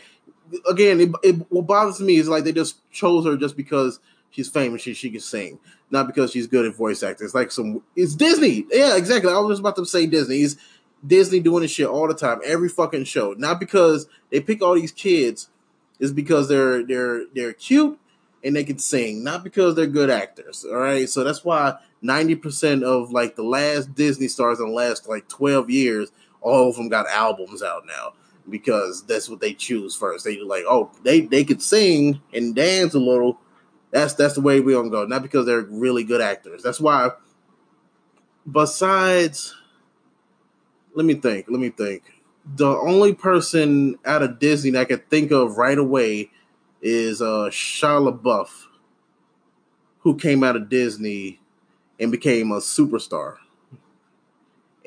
again, 0.69 0.99
it, 0.99 1.09
it, 1.23 1.51
what 1.51 1.67
bothers 1.67 1.99
me 1.99 2.17
is 2.17 2.29
like 2.29 2.43
they 2.43 2.51
just 2.51 2.89
chose 2.91 3.25
her 3.25 3.35
just 3.35 3.57
because 3.57 3.99
she's 4.29 4.49
famous, 4.49 4.81
she 4.81 4.93
she 4.93 5.09
can 5.09 5.19
sing, 5.19 5.59
not 5.91 6.07
because 6.07 6.31
she's 6.31 6.47
good 6.47 6.65
at 6.65 6.75
voice 6.75 7.03
acting. 7.03 7.25
It's 7.25 7.35
like 7.35 7.51
some 7.51 7.83
it's 7.95 8.15
Disney. 8.15 8.65
Yeah, 8.71 8.95
exactly. 8.95 9.31
I 9.31 9.37
was 9.39 9.53
just 9.53 9.59
about 9.61 9.75
to 9.77 9.85
say 9.85 10.05
Disney. 10.05 10.37
It's 10.37 10.55
Disney 11.05 11.39
doing 11.39 11.61
this 11.61 11.71
shit 11.71 11.87
all 11.87 12.07
the 12.07 12.13
time, 12.13 12.39
every 12.43 12.69
fucking 12.69 13.05
show. 13.05 13.33
Not 13.37 13.59
because 13.59 14.07
they 14.31 14.39
pick 14.39 14.61
all 14.61 14.75
these 14.75 14.91
kids, 14.91 15.49
it's 15.99 16.11
because 16.11 16.47
they're 16.47 16.83
they're 16.83 17.25
they're 17.33 17.53
cute 17.53 17.99
and 18.43 18.55
they 18.55 18.63
can 18.63 18.79
sing, 18.79 19.23
not 19.23 19.43
because 19.43 19.75
they're 19.75 19.87
good 19.87 20.09
actors. 20.09 20.65
All 20.65 20.77
right, 20.77 21.09
so 21.09 21.23
that's 21.23 21.43
why 21.43 21.75
ninety 22.01 22.35
percent 22.35 22.83
of 22.83 23.11
like 23.11 23.35
the 23.35 23.43
last 23.43 23.95
Disney 23.95 24.27
stars 24.27 24.59
in 24.59 24.67
the 24.67 24.73
last 24.73 25.07
like 25.07 25.27
twelve 25.27 25.69
years, 25.69 26.11
all 26.41 26.69
of 26.69 26.75
them 26.75 26.89
got 26.89 27.07
albums 27.07 27.63
out 27.63 27.85
now 27.87 28.13
because 28.49 29.05
that's 29.05 29.29
what 29.29 29.41
they 29.41 29.53
choose 29.53 29.95
first. 29.95 30.25
They 30.25 30.39
like, 30.39 30.63
oh, 30.67 30.91
they 31.03 31.21
they 31.21 31.43
could 31.43 31.61
sing 31.61 32.21
and 32.33 32.55
dance 32.55 32.93
a 32.93 32.99
little. 32.99 33.39
That's 33.91 34.13
that's 34.13 34.35
the 34.35 34.41
way 34.41 34.59
we're 34.59 34.75
gonna 34.75 34.89
go. 34.89 35.05
Not 35.05 35.23
because 35.23 35.45
they're 35.45 35.61
really 35.61 36.03
good 36.03 36.21
actors. 36.21 36.63
That's 36.63 36.79
why. 36.79 37.11
Besides, 38.49 39.53
let 40.97 41.05
me 41.05 41.13
think. 41.13 41.45
Let 41.47 41.59
me 41.59 41.69
think. 41.69 42.01
The 42.55 42.65
only 42.67 43.13
person 43.13 43.99
out 44.03 44.23
of 44.23 44.39
Disney 44.39 44.71
that 44.71 44.81
I 44.81 44.85
could 44.85 45.07
think 45.11 45.31
of 45.31 45.57
right 45.59 45.77
away 45.77 46.31
is 46.81 47.21
uh 47.21 47.49
Shia 47.51 48.11
LaBeouf, 48.11 48.49
who 49.99 50.17
came 50.17 50.43
out 50.43 50.55
of 50.55 50.69
Disney 50.69 51.39
and 51.99 52.11
became 52.11 52.51
a 52.51 52.57
superstar. 52.57 53.37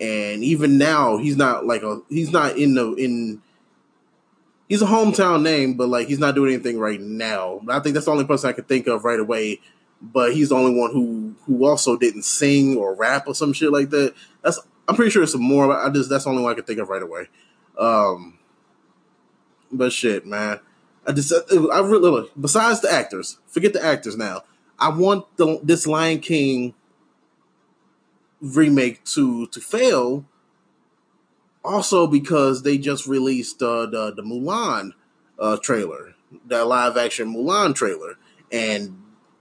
And 0.01 0.43
even 0.43 0.79
now, 0.79 1.17
he's 1.17 1.37
not 1.37 1.65
like 1.65 1.85
a 1.85 2.01
he's 2.09 2.33
not 2.33 2.59
in 2.59 2.75
the 2.75 2.93
in 2.95 3.41
he's 4.69 4.83
a 4.83 4.87
hometown 4.87 5.43
name, 5.43 5.75
but 5.75 5.89
like 5.89 6.09
he's 6.09 6.19
not 6.19 6.35
doing 6.35 6.55
anything 6.55 6.81
right 6.81 7.01
now. 7.01 7.61
I 7.69 7.79
think 7.79 7.95
that's 7.95 8.07
the 8.07 8.13
only 8.13 8.25
person 8.25 8.51
I 8.51 8.53
could 8.53 8.67
think 8.67 8.89
of 8.89 9.05
right 9.05 9.21
away. 9.21 9.61
But 10.03 10.33
he's 10.33 10.49
the 10.49 10.57
only 10.57 10.77
one 10.77 10.91
who 10.91 11.37
who 11.45 11.65
also 11.67 11.97
didn't 11.97 12.23
sing 12.23 12.77
or 12.77 12.97
rap 12.97 13.29
or 13.29 13.35
some 13.35 13.53
shit 13.53 13.71
like 13.71 13.91
that. 13.91 14.15
That's 14.43 14.59
I'm 14.91 14.97
pretty 14.97 15.13
sure 15.13 15.23
it's 15.23 15.31
some 15.31 15.43
more. 15.45 15.73
I 15.73 15.89
just 15.89 16.11
that's 16.11 16.25
the 16.25 16.31
only 16.31 16.43
one 16.43 16.51
I 16.51 16.57
can 16.57 16.65
think 16.65 16.81
of 16.81 16.89
right 16.89 17.01
away. 17.01 17.29
Um, 17.79 18.41
but 19.71 19.93
shit, 19.93 20.27
man. 20.27 20.59
I 21.07 21.13
just 21.13 21.33
I 21.33 21.79
really 21.79 22.29
besides 22.39 22.81
the 22.81 22.93
actors, 22.93 23.39
forget 23.47 23.73
the 23.73 23.85
actors 23.85 24.17
now. 24.17 24.43
I 24.81 24.89
want 24.89 25.37
the 25.37 25.61
this 25.63 25.87
Lion 25.87 26.19
King 26.19 26.75
remake 28.41 29.05
to 29.05 29.47
to 29.47 29.61
fail. 29.61 30.25
Also, 31.65 32.09
because 32.09 32.65
they 32.65 32.77
just 32.77 33.07
released 33.07 33.63
uh, 33.63 33.87
the 33.87 34.13
the 34.13 34.23
Mulan 34.23 34.95
uh, 35.39 35.57
trailer, 35.63 36.15
that 36.47 36.67
live 36.67 36.97
action 36.97 37.33
Mulan 37.33 37.77
trailer, 37.77 38.17
and 38.51 39.01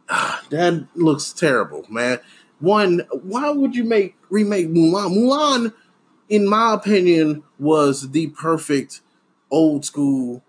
uh, 0.10 0.42
that 0.52 0.90
looks 0.94 1.34
terrible, 1.34 1.88
man. 1.90 2.20
One, 2.60 3.02
why 3.12 3.50
would 3.52 3.76
you 3.76 3.84
make 3.84 4.16
remake 4.30 4.68
Mulan? 4.68 5.14
Mulan, 5.16 5.74
in 6.30 6.48
my 6.48 6.74
opinion, 6.74 7.44
was 7.58 8.12
the 8.12 8.28
perfect 8.28 9.02
old 9.52 9.86
school 9.86 10.44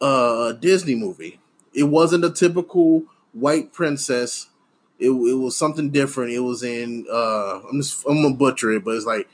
uh, 0.00 0.52
Disney 0.52 0.94
movie. 0.94 1.40
It 1.74 1.84
wasn't 1.84 2.24
a 2.24 2.30
typical 2.30 3.04
white 3.32 3.72
princess. 3.72 4.48
It, 4.98 5.10
it 5.10 5.34
was 5.38 5.56
something 5.56 5.90
different. 5.90 6.32
It 6.32 6.40
was 6.40 6.62
in 6.62 7.06
uh, 7.10 7.60
I'm 7.70 7.80
just 7.80 8.04
I'm 8.06 8.22
gonna 8.22 8.34
butcher 8.34 8.72
it, 8.72 8.84
but 8.84 8.96
it's 8.96 9.06
like 9.06 9.28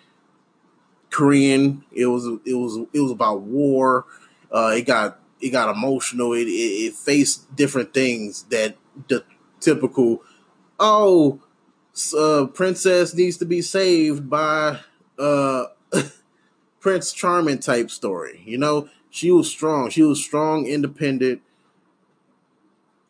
Korean. 1.10 1.84
It 1.92 2.06
was 2.06 2.26
it 2.44 2.54
was 2.54 2.78
it 2.92 3.00
was 3.00 3.10
about 3.10 3.40
war. 3.42 4.06
Uh, 4.52 4.74
it 4.76 4.86
got 4.86 5.18
it 5.40 5.50
got 5.50 5.74
emotional. 5.74 6.32
It, 6.32 6.46
it, 6.48 6.86
it 6.88 6.94
faced 6.94 7.54
different 7.56 7.94
things 7.94 8.44
that 8.44 8.76
the 9.08 9.24
typical 9.60 10.22
oh 10.78 11.40
uh, 12.14 12.46
princess 12.46 13.14
needs 13.14 13.36
to 13.38 13.44
be 13.44 13.62
saved 13.62 14.28
by 14.28 14.80
uh 15.18 15.64
Prince 16.80 17.12
Charming 17.12 17.58
type 17.58 17.90
story. 17.90 18.42
You 18.44 18.58
know, 18.58 18.88
she 19.10 19.30
was 19.30 19.50
strong. 19.50 19.90
She 19.90 20.02
was 20.02 20.22
strong, 20.22 20.66
independent. 20.66 21.42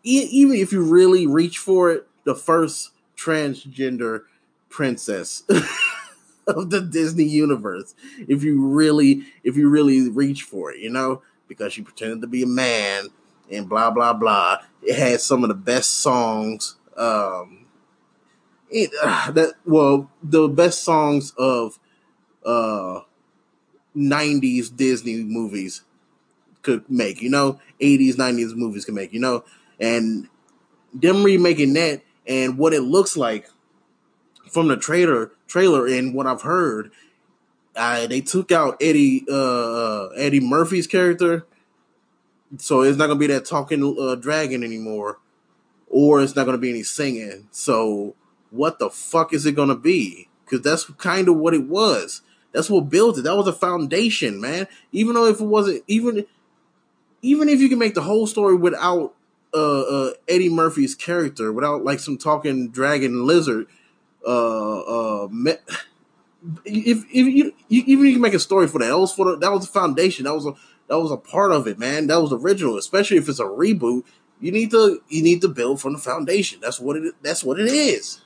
E- 0.02 0.28
even 0.30 0.56
if 0.56 0.72
you 0.72 0.82
really 0.82 1.26
reach 1.26 1.58
for 1.58 1.90
it, 1.90 2.06
the 2.24 2.34
first 2.34 2.90
transgender 3.16 4.22
princess 4.68 5.42
of 6.46 6.70
the 6.70 6.80
Disney 6.80 7.24
universe. 7.24 7.94
If 8.26 8.42
you 8.42 8.66
really, 8.66 9.24
if 9.44 9.56
you 9.56 9.68
really 9.68 10.08
reach 10.08 10.42
for 10.42 10.72
it, 10.72 10.78
you 10.80 10.90
know, 10.90 11.22
because 11.46 11.72
she 11.72 11.82
pretended 11.82 12.20
to 12.22 12.26
be 12.26 12.42
a 12.42 12.46
man 12.46 13.08
and 13.50 13.68
blah 13.68 13.90
blah 13.90 14.12
blah. 14.12 14.58
It 14.82 14.96
had 14.96 15.20
some 15.20 15.42
of 15.42 15.48
the 15.48 15.54
best 15.54 15.98
songs. 15.98 16.76
Um, 16.96 17.66
it, 18.70 18.90
uh, 19.02 19.30
that 19.32 19.54
well, 19.64 20.10
the 20.22 20.48
best 20.48 20.84
songs 20.84 21.32
of 21.38 21.78
uh 22.44 23.00
90s 23.96 24.70
Disney 24.70 25.22
movies 25.24 25.82
could 26.62 26.88
make, 26.90 27.22
you 27.22 27.30
know, 27.30 27.60
80s, 27.80 28.18
90s 28.18 28.54
movies 28.54 28.84
can 28.84 28.94
make, 28.94 29.12
you 29.12 29.20
know, 29.20 29.44
and 29.80 30.28
them 30.94 31.22
remaking 31.24 31.74
that 31.74 32.02
and 32.26 32.58
what 32.58 32.74
it 32.74 32.82
looks 32.82 33.16
like 33.16 33.48
from 34.50 34.68
the 34.68 34.76
trailer 34.76 35.32
trailer 35.46 35.86
and 35.86 36.14
what 36.14 36.26
I've 36.26 36.42
heard, 36.42 36.92
uh, 37.76 38.06
they 38.06 38.20
took 38.20 38.52
out 38.52 38.76
Eddie 38.80 39.24
uh, 39.30 39.34
uh, 39.34 40.08
Eddie 40.16 40.40
Murphy's 40.40 40.86
character, 40.86 41.46
so 42.58 42.82
it's 42.82 42.98
not 42.98 43.06
gonna 43.06 43.18
be 43.18 43.26
that 43.28 43.44
talking 43.44 43.96
uh, 43.98 44.14
dragon 44.16 44.64
anymore, 44.64 45.18
or 45.88 46.22
it's 46.22 46.36
not 46.36 46.44
gonna 46.46 46.58
be 46.58 46.70
any 46.70 46.82
singing. 46.82 47.48
So 47.50 48.14
what 48.50 48.78
the 48.78 48.90
fuck 48.90 49.32
is 49.32 49.46
it 49.46 49.52
gonna 49.52 49.76
be? 49.76 50.28
Because 50.44 50.62
that's 50.62 50.84
kind 50.92 51.28
of 51.28 51.36
what 51.36 51.54
it 51.54 51.66
was. 51.68 52.22
That's 52.52 52.70
what 52.70 52.88
built 52.88 53.18
it. 53.18 53.22
That 53.22 53.36
was 53.36 53.46
a 53.46 53.52
foundation, 53.52 54.40
man. 54.40 54.66
Even 54.92 55.14
though 55.14 55.26
if 55.26 55.40
it 55.40 55.44
wasn't 55.44 55.84
even 55.86 56.26
even 57.22 57.48
if 57.48 57.60
you 57.60 57.68
can 57.68 57.78
make 57.78 57.94
the 57.94 58.02
whole 58.02 58.26
story 58.26 58.56
without 58.56 59.14
uh, 59.54 59.80
uh, 59.80 60.12
Eddie 60.28 60.48
Murphy's 60.48 60.94
character, 60.94 61.52
without 61.52 61.84
like 61.84 62.00
some 62.00 62.16
talking 62.16 62.68
dragon 62.68 63.26
lizard, 63.26 63.66
uh, 64.26 65.24
uh, 65.24 65.28
me- 65.30 65.56
if 66.64 67.04
if 67.10 67.14
you, 67.14 67.54
you 67.68 67.82
even 67.86 68.06
you 68.06 68.12
can 68.12 68.22
make 68.22 68.34
a 68.34 68.38
story 68.38 68.66
for 68.68 68.78
that. 68.78 68.88
That 68.88 68.98
was 68.98 69.12
for 69.12 69.32
the, 69.32 69.36
that 69.38 69.52
was 69.52 69.66
the 69.66 69.72
foundation. 69.72 70.24
That 70.24 70.34
was 70.34 70.46
a 70.46 70.54
that 70.88 70.98
was 70.98 71.10
a 71.10 71.16
part 71.16 71.52
of 71.52 71.66
it, 71.66 71.78
man. 71.78 72.06
That 72.06 72.20
was 72.20 72.32
original. 72.32 72.78
Especially 72.78 73.16
if 73.16 73.28
it's 73.28 73.40
a 73.40 73.44
reboot, 73.44 74.04
you 74.40 74.52
need 74.52 74.70
to 74.70 75.02
you 75.08 75.22
need 75.22 75.40
to 75.42 75.48
build 75.48 75.80
from 75.80 75.94
the 75.94 75.98
foundation. 75.98 76.60
That's 76.60 76.80
what 76.80 76.96
it 76.96 77.14
that's 77.22 77.44
what 77.44 77.58
it 77.58 77.68
is. 77.68 78.20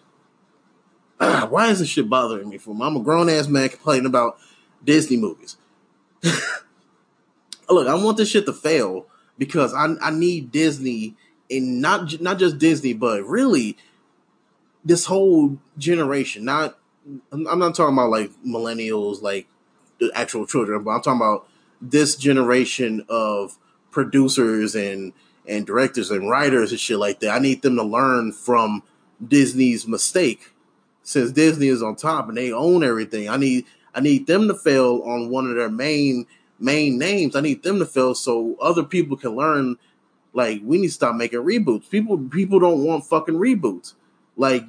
Why 1.48 1.68
is 1.68 1.78
this 1.78 1.88
shit 1.88 2.08
bothering 2.08 2.48
me? 2.48 2.58
For 2.58 2.70
I'm 2.80 2.96
a 2.96 3.00
grown 3.00 3.28
ass 3.28 3.48
man 3.48 3.68
complaining 3.68 4.06
about 4.06 4.38
Disney 4.84 5.16
movies. 5.16 5.56
Look, 7.68 7.88
I 7.88 7.94
want 7.94 8.16
this 8.16 8.28
shit 8.28 8.46
to 8.46 8.52
fail 8.52 9.06
because 9.38 9.72
I 9.74 9.94
I 10.00 10.10
need 10.10 10.52
Disney 10.52 11.16
and 11.50 11.80
not 11.80 12.20
not 12.20 12.38
just 12.38 12.58
Disney, 12.58 12.92
but 12.92 13.24
really 13.24 13.76
this 14.84 15.06
whole 15.06 15.58
generation. 15.78 16.44
Not 16.44 16.78
I'm 17.32 17.58
not 17.58 17.74
talking 17.74 17.94
about 17.94 18.10
like 18.10 18.30
millennials, 18.46 19.22
like 19.22 19.46
the 19.98 20.10
actual 20.14 20.46
children, 20.46 20.82
but 20.82 20.90
I'm 20.90 21.02
talking 21.02 21.20
about 21.20 21.48
this 21.80 22.16
generation 22.16 23.04
of 23.08 23.58
producers 23.90 24.74
and 24.74 25.12
and 25.46 25.66
directors 25.66 26.10
and 26.10 26.30
writers 26.30 26.70
and 26.70 26.80
shit 26.80 26.98
like 26.98 27.20
that. 27.20 27.30
I 27.30 27.38
need 27.38 27.62
them 27.62 27.76
to 27.76 27.82
learn 27.82 28.32
from 28.32 28.82
Disney's 29.26 29.86
mistake. 29.86 30.52
Since 31.02 31.32
Disney 31.32 31.68
is 31.68 31.82
on 31.82 31.96
top 31.96 32.28
and 32.28 32.36
they 32.36 32.52
own 32.52 32.84
everything, 32.84 33.28
I 33.28 33.36
need 33.36 33.66
I 33.94 34.00
need 34.00 34.26
them 34.26 34.48
to 34.48 34.54
fail 34.54 35.02
on 35.04 35.30
one 35.30 35.48
of 35.48 35.56
their 35.56 35.68
main 35.68 36.26
main 36.58 36.98
names. 36.98 37.34
I 37.36 37.40
need 37.40 37.62
them 37.62 37.78
to 37.80 37.86
fail 37.86 38.14
so 38.14 38.56
other 38.60 38.84
people 38.84 39.16
can 39.16 39.36
learn. 39.36 39.76
Like 40.32 40.60
we 40.64 40.78
need 40.78 40.88
to 40.88 40.92
stop 40.92 41.16
making 41.16 41.40
reboots. 41.40 41.90
People 41.90 42.18
people 42.18 42.58
don't 42.58 42.84
want 42.84 43.04
fucking 43.04 43.34
reboots. 43.34 43.94
Like 44.36 44.64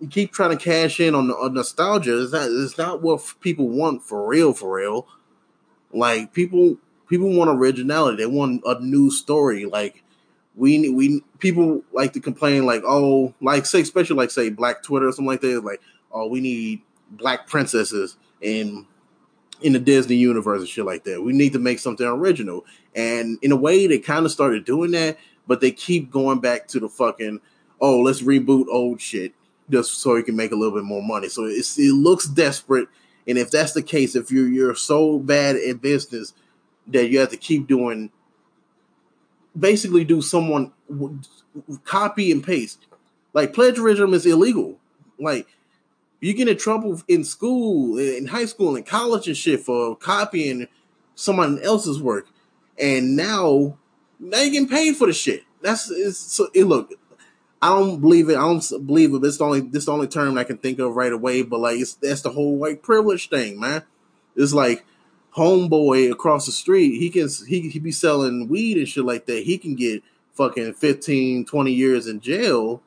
you 0.00 0.08
keep 0.08 0.32
trying 0.32 0.56
to 0.56 0.62
cash 0.62 0.98
in 0.98 1.14
on, 1.14 1.30
on 1.30 1.54
nostalgia. 1.54 2.22
It's 2.22 2.32
not 2.32 2.48
it's 2.50 2.78
not 2.78 3.02
what 3.02 3.22
people 3.40 3.68
want 3.68 4.02
for 4.02 4.26
real. 4.26 4.52
For 4.52 4.76
real, 4.76 5.06
like 5.92 6.32
people 6.32 6.78
people 7.08 7.30
want 7.30 7.50
originality. 7.50 8.16
They 8.16 8.26
want 8.26 8.62
a 8.64 8.80
new 8.80 9.10
story. 9.10 9.66
Like 9.66 10.02
we 10.60 10.90
we 10.90 11.22
people 11.38 11.82
like 11.92 12.12
to 12.12 12.20
complain 12.20 12.66
like 12.66 12.82
oh 12.86 13.34
like 13.40 13.64
say 13.64 13.80
especially 13.80 14.16
like 14.16 14.30
say 14.30 14.50
Black 14.50 14.82
Twitter 14.82 15.08
or 15.08 15.12
something 15.12 15.26
like 15.26 15.40
that. 15.40 15.64
Like 15.64 15.80
oh 16.12 16.26
we 16.26 16.40
need 16.40 16.82
black 17.10 17.48
princesses 17.48 18.18
in 18.42 18.86
in 19.62 19.72
the 19.72 19.78
Disney 19.78 20.16
universe 20.16 20.60
and 20.60 20.68
shit 20.68 20.84
like 20.84 21.04
that. 21.04 21.22
We 21.22 21.32
need 21.32 21.54
to 21.54 21.58
make 21.58 21.78
something 21.78 22.06
original. 22.06 22.66
And 22.94 23.38
in 23.40 23.52
a 23.52 23.56
way, 23.56 23.86
they 23.86 23.98
kind 23.98 24.26
of 24.26 24.32
started 24.32 24.64
doing 24.66 24.90
that, 24.92 25.18
but 25.46 25.60
they 25.60 25.70
keep 25.70 26.10
going 26.10 26.40
back 26.40 26.68
to 26.68 26.80
the 26.80 26.90
fucking 26.90 27.40
oh 27.80 28.00
let's 28.00 28.20
reboot 28.20 28.66
old 28.70 29.00
shit 29.00 29.32
just 29.70 29.94
so 29.94 30.16
you 30.16 30.22
can 30.22 30.36
make 30.36 30.52
a 30.52 30.56
little 30.56 30.74
bit 30.74 30.84
more 30.84 31.02
money. 31.02 31.30
So 31.30 31.44
it's 31.46 31.78
it 31.78 31.94
looks 31.94 32.26
desperate. 32.26 32.88
And 33.26 33.38
if 33.38 33.50
that's 33.50 33.72
the 33.72 33.82
case, 33.82 34.14
if 34.14 34.30
you're 34.30 34.48
you're 34.48 34.74
so 34.74 35.18
bad 35.18 35.56
at 35.56 35.80
business 35.80 36.34
that 36.88 37.08
you 37.08 37.18
have 37.20 37.30
to 37.30 37.38
keep 37.38 37.66
doing, 37.66 38.10
basically 39.60 40.04
do 40.04 40.22
someone 40.22 40.72
copy 41.84 42.32
and 42.32 42.42
paste. 42.42 42.86
Like 43.32 43.52
plagiarism 43.52 44.14
is 44.14 44.26
illegal. 44.26 44.78
Like 45.18 45.46
you 46.20 46.34
get 46.34 46.48
in 46.48 46.56
trouble 46.56 47.00
in 47.08 47.24
school, 47.24 47.98
in 47.98 48.26
high 48.28 48.46
school, 48.46 48.76
in 48.76 48.84
college 48.84 49.26
and 49.28 49.36
shit 49.36 49.60
for 49.60 49.96
copying 49.96 50.68
someone 51.14 51.58
else's 51.60 52.00
work, 52.00 52.28
and 52.78 53.16
now 53.16 53.78
now 54.18 54.38
you're 54.40 54.50
getting 54.50 54.68
paid 54.68 54.96
for 54.96 55.06
the 55.06 55.12
shit. 55.12 55.44
That's 55.62 55.90
it's 55.90 56.18
so. 56.18 56.48
It, 56.54 56.64
look, 56.64 56.92
I 57.62 57.68
don't 57.68 58.00
believe 58.00 58.28
it. 58.28 58.36
I 58.36 58.42
don't 58.42 58.86
believe 58.86 59.14
it. 59.14 59.24
It's 59.24 59.38
the 59.38 59.44
only 59.44 59.60
this 59.60 59.86
the 59.86 59.92
only 59.92 60.08
term 60.08 60.38
I 60.38 60.44
can 60.44 60.58
think 60.58 60.78
of 60.78 60.96
right 60.96 61.12
away. 61.12 61.42
But 61.42 61.60
like, 61.60 61.78
it's 61.78 61.94
that's 61.94 62.22
the 62.22 62.30
whole 62.30 62.56
white 62.56 62.82
privilege 62.82 63.28
thing, 63.28 63.60
man. 63.60 63.82
It's 64.36 64.52
like 64.52 64.84
homeboy 65.36 66.10
across 66.10 66.46
the 66.46 66.52
street. 66.52 66.98
He 66.98 67.10
can 67.10 67.28
he 67.46 67.68
he 67.68 67.78
be 67.78 67.92
selling 67.92 68.48
weed 68.48 68.76
and 68.78 68.88
shit 68.88 69.04
like 69.04 69.26
that. 69.26 69.44
He 69.44 69.58
can 69.58 69.74
get 69.74 70.02
fucking 70.32 70.74
15, 70.74 71.44
20 71.44 71.72
years 71.72 72.06
in 72.06 72.20
jail. 72.20 72.82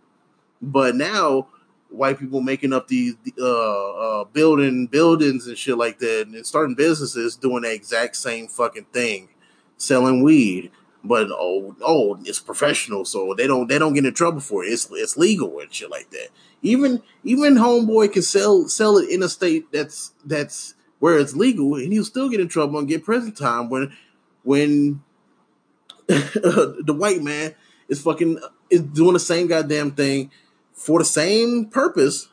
But 0.61 0.95
now 0.95 1.47
white 1.89 2.19
people 2.19 2.41
making 2.41 2.73
up 2.73 2.87
these 2.87 3.15
uh, 3.39 3.91
uh, 3.91 4.23
building 4.25 4.87
buildings 4.87 5.47
and 5.47 5.57
shit 5.57 5.77
like 5.77 5.99
that, 5.99 6.27
and 6.27 6.45
starting 6.45 6.75
businesses 6.75 7.35
doing 7.35 7.63
the 7.63 7.73
exact 7.73 8.15
same 8.15 8.47
fucking 8.47 8.85
thing, 8.85 9.29
selling 9.77 10.23
weed 10.23 10.71
but 11.03 11.27
oh 11.31 11.75
oh 11.81 12.17
it's 12.23 12.39
professional 12.39 13.03
so 13.03 13.33
they 13.33 13.45
don't 13.45 13.67
they 13.67 13.77
don't 13.77 13.93
get 13.93 14.05
in 14.05 14.13
trouble 14.13 14.39
for 14.39 14.63
it 14.63 14.69
it's 14.69 14.89
it's 14.91 15.17
legal 15.17 15.59
and 15.59 15.73
shit 15.73 15.89
like 15.89 16.09
that 16.11 16.29
even 16.61 17.01
even 17.23 17.55
homeboy 17.55 18.11
can 18.11 18.21
sell 18.21 18.67
sell 18.67 18.97
it 18.97 19.09
in 19.09 19.21
a 19.21 19.29
state 19.29 19.69
that's 19.71 20.13
that's 20.25 20.75
where 21.03 21.17
it's 21.17 21.35
legal 21.35 21.75
and 21.75 21.91
he'll 21.91 22.05
still 22.05 22.29
get 22.29 22.39
in 22.39 22.47
trouble 22.47 22.79
and 22.79 22.87
get 22.87 23.03
prison 23.03 23.33
time 23.33 23.69
when 23.69 23.91
when 24.43 25.03
the 26.07 26.95
white 26.97 27.21
man 27.21 27.53
is 27.89 28.01
fucking 28.01 28.39
is 28.69 28.81
doing 28.81 29.13
the 29.13 29.19
same 29.19 29.47
goddamn 29.47 29.91
thing 29.91 30.31
for 30.71 30.99
the 30.99 31.05
same 31.05 31.65
purpose 31.65 32.29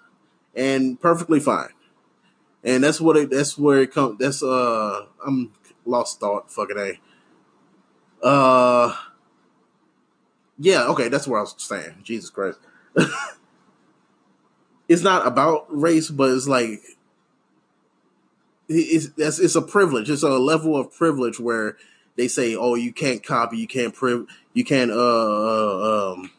and 0.55 1.01
perfectly 1.01 1.41
fine 1.41 1.71
and 2.63 2.85
that's 2.85 3.01
what 3.01 3.17
it. 3.17 3.31
That's 3.31 3.57
where 3.57 3.83
it 3.83 3.93
comes. 3.93 4.19
That's 4.19 4.43
uh, 4.43 5.07
I'm 5.25 5.53
lost 5.85 6.21
thought. 6.21 6.51
Fucking 6.51 6.79
a. 8.23 8.27
Uh, 8.27 8.95
yeah. 10.59 10.85
Okay, 10.89 11.09
that's 11.09 11.27
where 11.27 11.39
I 11.39 11.43
was 11.43 11.55
saying. 11.59 11.97
Jesus 12.03 12.31
Christ. 12.31 12.59
it's 14.89 15.03
not 15.03 15.27
about 15.27 15.67
race, 15.69 16.11
but 16.11 16.31
it's 16.31 16.49
like 16.49 16.83
it's 18.73 19.39
it's 19.39 19.57
a 19.57 19.63
privilege. 19.63 20.09
It's 20.09 20.23
a 20.23 20.31
level 20.31 20.77
of 20.77 20.93
privilege 20.93 21.41
where 21.41 21.77
they 22.17 22.29
say, 22.29 22.55
"Oh, 22.55 22.75
you 22.75 22.93
can't 22.93 23.23
copy, 23.23 23.59
you 23.59 23.67
can't 23.67 23.95
priv, 23.95 24.27
you 24.53 24.65
can't 24.65 24.91
uh, 24.91 24.95
uh 24.95 26.13
um." 26.13 26.31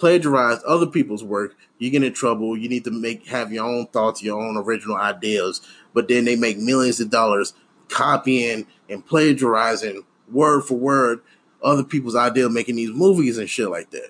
plagiarize 0.00 0.62
other 0.66 0.86
people's 0.86 1.22
work, 1.22 1.54
you 1.78 1.90
get 1.90 2.02
in 2.02 2.12
trouble. 2.14 2.56
You 2.56 2.70
need 2.70 2.84
to 2.84 2.90
make 2.90 3.26
have 3.26 3.52
your 3.52 3.66
own 3.66 3.86
thoughts, 3.88 4.22
your 4.22 4.40
own 4.40 4.56
original 4.56 4.96
ideas. 4.96 5.60
But 5.92 6.08
then 6.08 6.24
they 6.24 6.36
make 6.36 6.56
millions 6.56 7.00
of 7.00 7.10
dollars 7.10 7.52
copying 7.88 8.66
and 8.88 9.04
plagiarizing 9.04 10.04
word 10.32 10.62
for 10.62 10.78
word 10.78 11.20
other 11.62 11.84
people's 11.84 12.16
idea 12.16 12.48
making 12.48 12.76
these 12.76 12.90
movies 12.90 13.36
and 13.36 13.50
shit 13.50 13.68
like 13.68 13.90
that. 13.90 14.08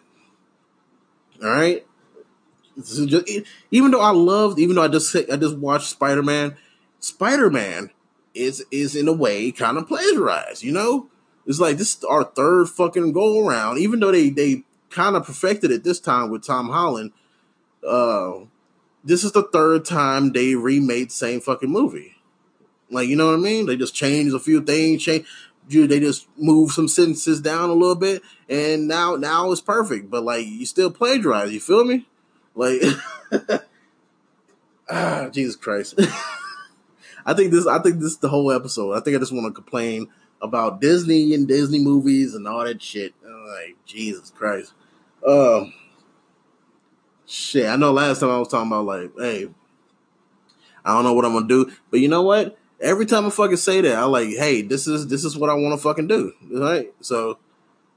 All 1.42 1.50
right. 1.50 1.84
Just, 2.82 3.28
even 3.70 3.90
though 3.90 4.00
I 4.00 4.10
loved, 4.10 4.58
even 4.58 4.76
though 4.76 4.82
I 4.82 4.88
just 4.88 5.14
I 5.14 5.36
just 5.36 5.56
watched 5.56 5.88
Spider 5.88 6.22
Man, 6.22 6.56
Spider 6.98 7.50
Man 7.50 7.90
is 8.34 8.64
is 8.70 8.94
in 8.96 9.08
a 9.08 9.12
way 9.12 9.50
kind 9.52 9.78
of 9.78 9.88
plagiarized. 9.88 10.62
You 10.62 10.72
know, 10.72 11.08
it's 11.46 11.60
like 11.60 11.76
this 11.76 11.96
is 11.96 12.04
our 12.04 12.24
third 12.24 12.68
fucking 12.68 13.12
go 13.12 13.46
around. 13.46 13.78
Even 13.78 14.00
though 14.00 14.12
they 14.12 14.30
they 14.30 14.64
kind 14.90 15.16
of 15.16 15.24
perfected 15.24 15.70
it 15.70 15.84
this 15.84 16.00
time 16.00 16.30
with 16.30 16.44
Tom 16.44 16.68
Holland. 16.68 17.12
Uh, 17.86 18.40
this 19.02 19.24
is 19.24 19.32
the 19.32 19.42
third 19.42 19.84
time 19.84 20.32
they 20.32 20.54
remade 20.54 21.10
same 21.10 21.40
fucking 21.40 21.70
movie. 21.70 22.16
Like, 22.90 23.08
you 23.08 23.16
know 23.16 23.26
what 23.26 23.34
I 23.34 23.42
mean? 23.42 23.66
They 23.66 23.76
just 23.76 23.94
changed 23.94 24.34
a 24.34 24.40
few 24.40 24.60
things, 24.60 25.02
change 25.02 25.24
they 25.68 26.00
just 26.00 26.26
move 26.36 26.72
some 26.72 26.88
sentences 26.88 27.40
down 27.40 27.70
a 27.70 27.74
little 27.74 27.94
bit, 27.94 28.22
and 28.48 28.88
now 28.88 29.14
now 29.14 29.52
it's 29.52 29.60
perfect. 29.60 30.10
But 30.10 30.24
like, 30.24 30.44
you 30.44 30.66
still 30.66 30.90
plagiarize. 30.90 31.52
You 31.52 31.60
feel 31.60 31.84
me? 31.84 32.08
Like, 32.54 32.82
ah, 34.90 35.28
Jesus 35.32 35.56
Christ. 35.56 36.00
I 37.26 37.34
think 37.34 37.52
this. 37.52 37.66
I 37.66 37.80
think 37.80 37.96
this 37.96 38.12
is 38.12 38.18
the 38.18 38.28
whole 38.28 38.50
episode. 38.50 38.92
I 38.92 39.00
think 39.00 39.16
I 39.16 39.20
just 39.20 39.32
want 39.32 39.46
to 39.46 39.52
complain 39.52 40.08
about 40.42 40.80
Disney 40.80 41.34
and 41.34 41.46
Disney 41.46 41.78
movies 41.78 42.34
and 42.34 42.46
all 42.48 42.64
that 42.64 42.82
shit. 42.82 43.14
Like, 43.22 43.76
Jesus 43.84 44.30
Christ. 44.30 44.72
Um, 45.26 45.74
shit, 47.26 47.66
I 47.66 47.76
know 47.76 47.92
last 47.92 48.20
time 48.20 48.30
I 48.30 48.38
was 48.38 48.48
talking 48.48 48.68
about 48.68 48.86
like, 48.86 49.10
hey, 49.18 49.48
I 50.84 50.94
don't 50.94 51.04
know 51.04 51.12
what 51.12 51.24
I'm 51.24 51.32
gonna 51.32 51.46
do, 51.46 51.70
but 51.90 52.00
you 52.00 52.08
know 52.08 52.22
what? 52.22 52.56
Every 52.80 53.04
time 53.04 53.26
I 53.26 53.30
fucking 53.30 53.58
say 53.58 53.82
that, 53.82 53.96
I 53.96 54.04
like, 54.04 54.28
hey, 54.28 54.62
this 54.62 54.86
is 54.86 55.06
this 55.08 55.24
is 55.24 55.36
what 55.36 55.50
I 55.50 55.54
want 55.54 55.78
to 55.78 55.82
fucking 55.82 56.08
do, 56.08 56.32
right? 56.50 56.92
So, 57.00 57.38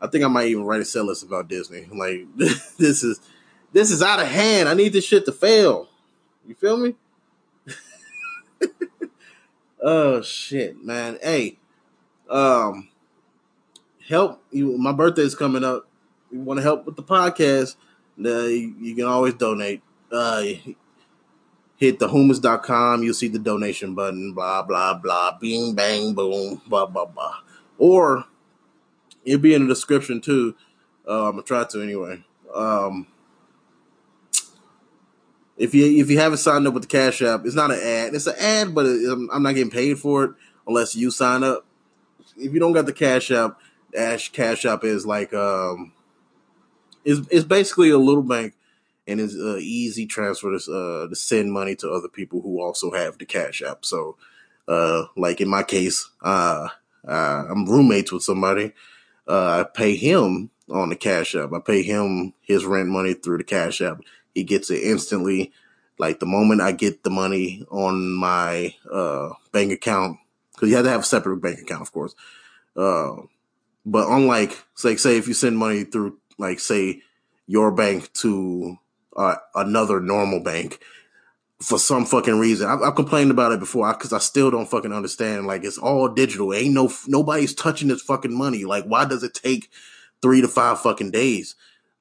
I 0.02 0.08
think 0.08 0.26
I 0.26 0.28
might 0.28 0.48
even 0.48 0.66
write 0.66 0.82
a 0.82 0.86
set 0.86 1.06
list 1.06 1.24
about 1.24 1.48
Disney. 1.48 1.88
Like, 1.92 2.28
this 2.78 3.04
is 3.04 3.22
this 3.74 3.92
is 3.92 4.02
out 4.02 4.20
of 4.20 4.28
hand. 4.28 4.70
I 4.70 4.74
need 4.74 4.94
this 4.94 5.06
shit 5.06 5.26
to 5.26 5.32
fail. 5.32 5.90
You 6.48 6.56
feel 6.56 6.78
me? 6.78 6.96
oh 9.82 10.22
shit, 10.22 10.84
man. 10.84 11.20
Hey, 11.22 11.58
um, 12.30 12.90
help 14.08 14.42
you. 14.52 14.78
My 14.78 14.92
birthday's 14.92 15.36
coming 15.36 15.64
up 15.64 15.88
you 16.34 16.40
want 16.40 16.58
to 16.58 16.64
help 16.64 16.86
with 16.86 16.96
the 16.96 17.04
podcast, 17.04 17.76
uh, 18.26 18.48
you, 18.48 18.76
you, 18.80 18.96
can 18.96 19.06
always 19.06 19.36
donate. 19.36 19.84
Uh, 20.12 20.44
hit 21.78 22.00
thewhomst.com. 22.00 23.04
You'll 23.04 23.14
see 23.14 23.28
the 23.28 23.40
donation 23.40 23.94
button, 23.94 24.34
blah, 24.34 24.64
blah, 24.64 24.96
blah, 24.96 25.38
bing, 25.40 25.76
bang, 25.76 26.14
boom, 26.14 26.62
blah, 26.68 26.88
blah, 26.88 27.06
blah. 27.06 27.36
Or 27.78 28.26
it'll 29.24 29.40
be 29.40 29.54
in 29.54 29.68
the 29.68 29.74
description 29.74 30.22
too. 30.22 30.56
Uh, 31.08 31.30
I'm 31.30 31.36
to 31.38 31.44
try 31.44 31.64
to 31.64 31.82
anyway. 31.82 32.24
Um, 32.54 33.08
if 35.58 35.74
you 35.76 35.86
if 36.02 36.10
you 36.10 36.18
haven't 36.20 36.40
signed 36.40 36.68
up 36.68 36.74
with 36.74 36.84
the 36.84 36.90
Cash 36.90 37.22
App, 37.22 37.46
it's 37.46 37.56
not 37.56 37.72
an 37.72 37.80
ad. 37.80 38.14
It's 38.14 38.28
an 38.28 38.36
ad, 38.40 38.76
but 38.76 38.86
it, 38.86 39.30
I'm 39.32 39.44
not 39.44 39.54
getting 39.56 39.72
paid 39.72 40.00
for 40.00 40.24
it 40.24 40.32
unless 40.68 40.96
you 40.96 41.12
sign 41.12 41.44
up. 41.44 41.66
If 42.38 42.54
you 42.54 42.60
don't 42.60 42.74
got 42.74 42.86
the 42.86 42.94
Cash 42.94 43.32
App, 43.32 43.60
Ash 43.96 44.32
Cash 44.32 44.66
App 44.66 44.84
is 44.84 45.06
like 45.06 45.34
um, 45.34 45.94
it's, 47.06 47.28
it's 47.30 47.46
basically 47.46 47.90
a 47.90 47.98
little 47.98 48.24
bank 48.24 48.54
and 49.08 49.20
it's 49.20 49.36
uh, 49.36 49.58
easy 49.58 50.06
transfer 50.06 50.58
to, 50.58 50.72
uh, 50.72 51.08
to 51.10 51.16
send 51.16 51.52
money 51.52 51.76
to 51.76 51.90
other 51.90 52.08
people 52.08 52.42
who 52.42 52.62
also 52.62 52.92
have 52.92 53.18
the 53.18 53.26
cash 53.26 53.62
app. 53.62 53.84
So, 53.86 54.18
uh, 54.68 55.06
like 55.18 55.42
in 55.42 55.50
my 55.50 55.64
case, 55.64 56.10
uh, 56.22 56.70
uh, 57.06 57.44
I'm 57.50 57.66
roommates 57.66 58.12
with 58.12 58.24
somebody. 58.24 58.72
Uh, 59.28 59.60
I 59.60 59.64
pay 59.64 59.96
him 59.96 60.52
on 60.70 60.90
the 60.90 60.96
cash 60.96 61.36
app. 61.36 61.52
I 61.54 61.60
pay 61.60 61.84
him 61.84 62.34
his 62.42 62.66
rent 62.66 62.88
money 62.90 63.14
through 63.14 63.40
the 63.40 63.44
cash 63.44 63.82
app. 63.82 64.00
He 64.34 64.44
gets 64.44 64.70
it 64.70 64.84
instantly. 64.84 65.52
Like 66.00 66.20
the 66.20 66.26
moment 66.26 66.62
I 66.62 66.72
get 66.72 67.04
the 67.04 67.10
money 67.10 67.66
on 67.70 68.14
my, 68.14 68.76
uh, 68.92 69.30
bank 69.52 69.72
account, 69.72 70.18
cause 70.58 70.70
you 70.70 70.76
have 70.76 70.86
to 70.86 70.92
have 70.92 71.02
a 71.02 71.06
separate 71.06 71.38
bank 71.38 71.60
account, 71.60 71.82
of 71.82 71.92
course. 71.92 72.16
Uh, 72.76 73.18
but 73.86 74.08
unlike, 74.08 74.58
like, 74.84 75.00
say 75.00 75.18
if 75.18 75.28
you 75.28 75.34
send 75.34 75.58
money 75.58 75.84
through 75.84 76.18
like 76.38 76.60
say 76.60 77.02
your 77.48 77.72
bank 77.72 78.12
to 78.14 78.78
uh, 79.16 79.36
another 79.56 80.00
normal 80.00 80.40
bank 80.40 80.80
for 81.62 81.80
some 81.80 82.06
fucking 82.06 82.40
reason. 82.40 82.68
I've, 82.70 82.82
I've 82.82 82.96
complained 82.96 83.32
about 83.32 83.52
it 83.52 83.60
before 83.60 83.92
because 83.94 84.12
I, 84.12 84.18
I, 84.18 84.20
still 84.20 84.52
don't 84.52 84.70
fucking 84.70 84.92
understand. 84.92 85.48
Like 85.48 85.64
it's 85.64 85.78
all 85.78 86.10
digital. 86.10 86.54
Ain't 86.54 86.74
no 86.74 86.92
nobody's 87.08 87.54
touching 87.54 87.88
this 87.88 88.02
fucking 88.02 88.36
money. 88.36 88.66
Like 88.66 88.86
why 88.86 89.06
does 89.06 89.24
it 89.24 89.34
take 89.34 89.70
three 90.22 90.42
to 90.42 90.48
five 90.48 90.82
fucking 90.82 91.12
days 91.12 91.56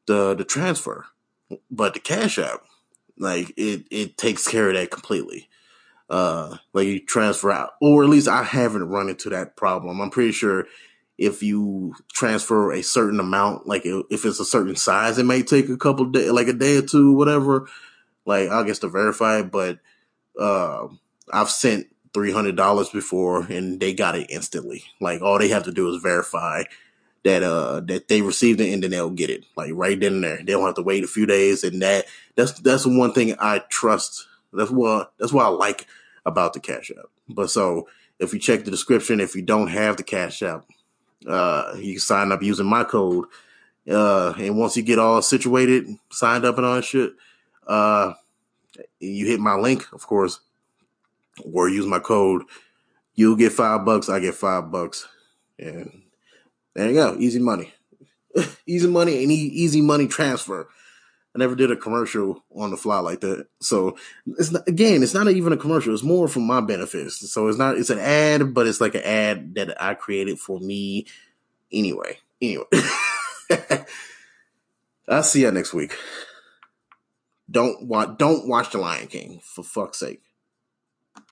to 0.07 0.35
the 0.35 0.45
transfer? 0.45 1.07
But 1.71 1.95
the 1.95 2.01
Cash 2.01 2.39
App, 2.39 2.61
like 3.19 3.53
it 3.57 3.87
it 3.91 4.17
takes 4.17 4.47
care 4.47 4.69
of 4.69 4.75
that 4.75 4.91
completely. 4.91 5.49
Uh, 6.11 6.59
like 6.75 6.87
you 6.87 7.01
transfer 7.01 7.51
out, 7.51 7.71
or 7.81 8.03
at 8.05 8.11
least 8.11 8.29
I 8.29 8.43
haven't 8.43 8.89
run 8.89 9.09
into 9.09 9.31
that 9.31 9.57
problem. 9.57 10.01
I'm 10.01 10.11
pretty 10.11 10.33
sure 10.33 10.67
if 11.17 11.43
you 11.43 11.95
transfer 12.13 12.73
a 12.73 12.83
certain 12.83 13.21
amount, 13.21 13.67
like 13.67 13.83
if 13.85 14.25
it's 14.25 14.41
a 14.41 14.45
certain 14.45 14.77
size, 14.77 15.19
it 15.19 15.25
may 15.25 15.43
take 15.43 15.69
a 15.69 15.77
couple 15.77 16.05
days, 16.07 16.31
like 16.31 16.49
a 16.49 16.53
day 16.53 16.77
or 16.77 16.83
two, 16.83 17.13
whatever. 17.13 17.67
Like 18.27 18.51
I 18.51 18.63
guess 18.65 18.81
to 18.81 18.89
verify 18.89 19.43
but 19.43 19.79
uh, 20.39 20.89
I've 21.33 21.51
sent 21.51 21.87
three 22.15 22.33
hundred 22.33 22.57
dollars 22.57 22.91
before, 22.91 23.45
and 23.45 23.81
they 23.81 23.95
got 23.95 24.17
it 24.17 24.31
instantly. 24.31 24.85
Like 25.01 25.23
all 25.23 25.39
they 25.39 25.49
have 25.49 25.65
to 25.65 25.73
do 25.73 25.89
is 25.95 26.03
verify 26.03 26.65
that 27.25 27.43
uh 27.43 27.81
that 27.81 28.09
they 28.09 28.23
received 28.23 28.61
it, 28.61 28.73
and 28.73 28.83
then 28.83 28.91
they'll 28.91 29.11
get 29.11 29.31
it 29.31 29.45
like 29.57 29.71
right 29.75 29.99
then 29.99 30.15
and 30.15 30.25
there. 30.25 30.39
They 30.39 30.53
don't 30.53 30.67
have 30.67 30.75
to 30.77 30.83
wait 30.83 31.05
a 31.05 31.09
few 31.09 31.27
days, 31.27 31.65
and 31.65 31.81
that 31.83 32.07
that's 32.37 32.53
that's 32.61 32.87
one 32.87 33.13
thing 33.13 33.35
I 33.39 33.61
trust. 33.69 34.27
That's 34.53 34.71
what 34.71 35.13
that's 35.19 35.33
what 35.33 35.47
I 35.47 35.49
like 35.49 35.87
about 36.27 36.53
the 36.53 36.61
Cash 36.61 36.91
App. 36.91 37.07
But 37.29 37.51
so 37.51 37.89
if 38.19 38.33
you 38.33 38.39
check 38.39 38.65
the 38.65 38.71
description, 38.71 39.21
if 39.21 39.35
you 39.35 39.43
don't 39.43 39.69
have 39.69 39.97
the 39.97 40.03
Cash 40.03 40.43
App, 40.43 40.65
uh, 41.27 41.75
you 41.77 41.99
sign 41.99 42.33
up 42.33 42.43
using 42.43 42.67
my 42.67 42.85
code. 42.85 43.27
Uh, 43.89 44.33
and 44.39 44.57
once 44.59 44.77
you 44.77 44.83
get 44.83 44.99
all 44.99 45.21
situated, 45.23 45.89
signed 46.11 46.45
up 46.45 46.57
and 46.57 46.67
all 46.67 46.77
that 46.77 46.85
shit, 46.85 47.15
uh, 47.67 48.13
you 49.01 49.27
hit 49.27 49.41
my 49.41 49.55
link, 49.55 49.87
of 49.93 50.07
course, 50.07 50.41
or 51.45 51.69
use 51.69 51.87
my 51.87 51.99
code. 51.99 52.43
You'll 53.15 53.37
get 53.37 53.53
five 53.53 53.85
bucks. 53.85 54.09
I 54.09 54.21
get 54.21 54.35
five 54.35 54.71
bucks. 54.71 55.09
And 55.59 56.02
there 56.75 56.89
you 56.89 56.95
go. 56.95 57.17
Easy 57.19 57.39
money. 57.39 57.73
easy 58.67 58.89
money 58.89 59.23
and 59.23 59.33
easy 59.33 59.81
money 59.81 60.07
transfer. 60.07 60.69
I 61.35 61.39
never 61.39 61.55
did 61.55 61.71
a 61.71 61.77
commercial 61.77 62.45
on 62.55 62.71
the 62.71 62.77
fly 62.77 62.99
like 62.99 63.21
that. 63.21 63.47
So 63.61 63.97
it's 64.27 64.53
not, 64.53 64.69
again, 64.69 65.03
it's 65.03 65.15
not 65.15 65.29
even 65.29 65.53
a 65.55 65.57
commercial. 65.57 65.95
It's 65.95 66.03
more 66.03 66.29
for 66.29 66.41
my 66.41 66.61
benefits. 66.61 67.31
So 67.33 67.49
it's 67.49 67.57
not, 67.57 67.79
it's 67.79 67.89
an 67.91 67.99
ad, 67.99 68.53
but 68.53 68.67
it's 68.67 68.83
like 68.83 68.95
an 68.95 69.03
ad 69.03 69.55
that 69.55 69.83
I 69.83 69.95
created 69.95 70.39
for 70.39 70.61
me 70.61 71.07
anyway. 71.73 72.19
Anyway, 72.43 72.65
I'll 75.09 75.23
see 75.23 75.43
you 75.43 75.51
next 75.51 75.73
week. 75.73 75.97
Don't 77.51 77.87
watch, 77.87 78.19
don't 78.19 78.49
watch 78.49 78.71
The 78.71 78.79
Lion 78.79 79.07
King 79.07 79.41
for 79.43 79.63
fuck's 79.63 80.01
sake. 80.01 80.23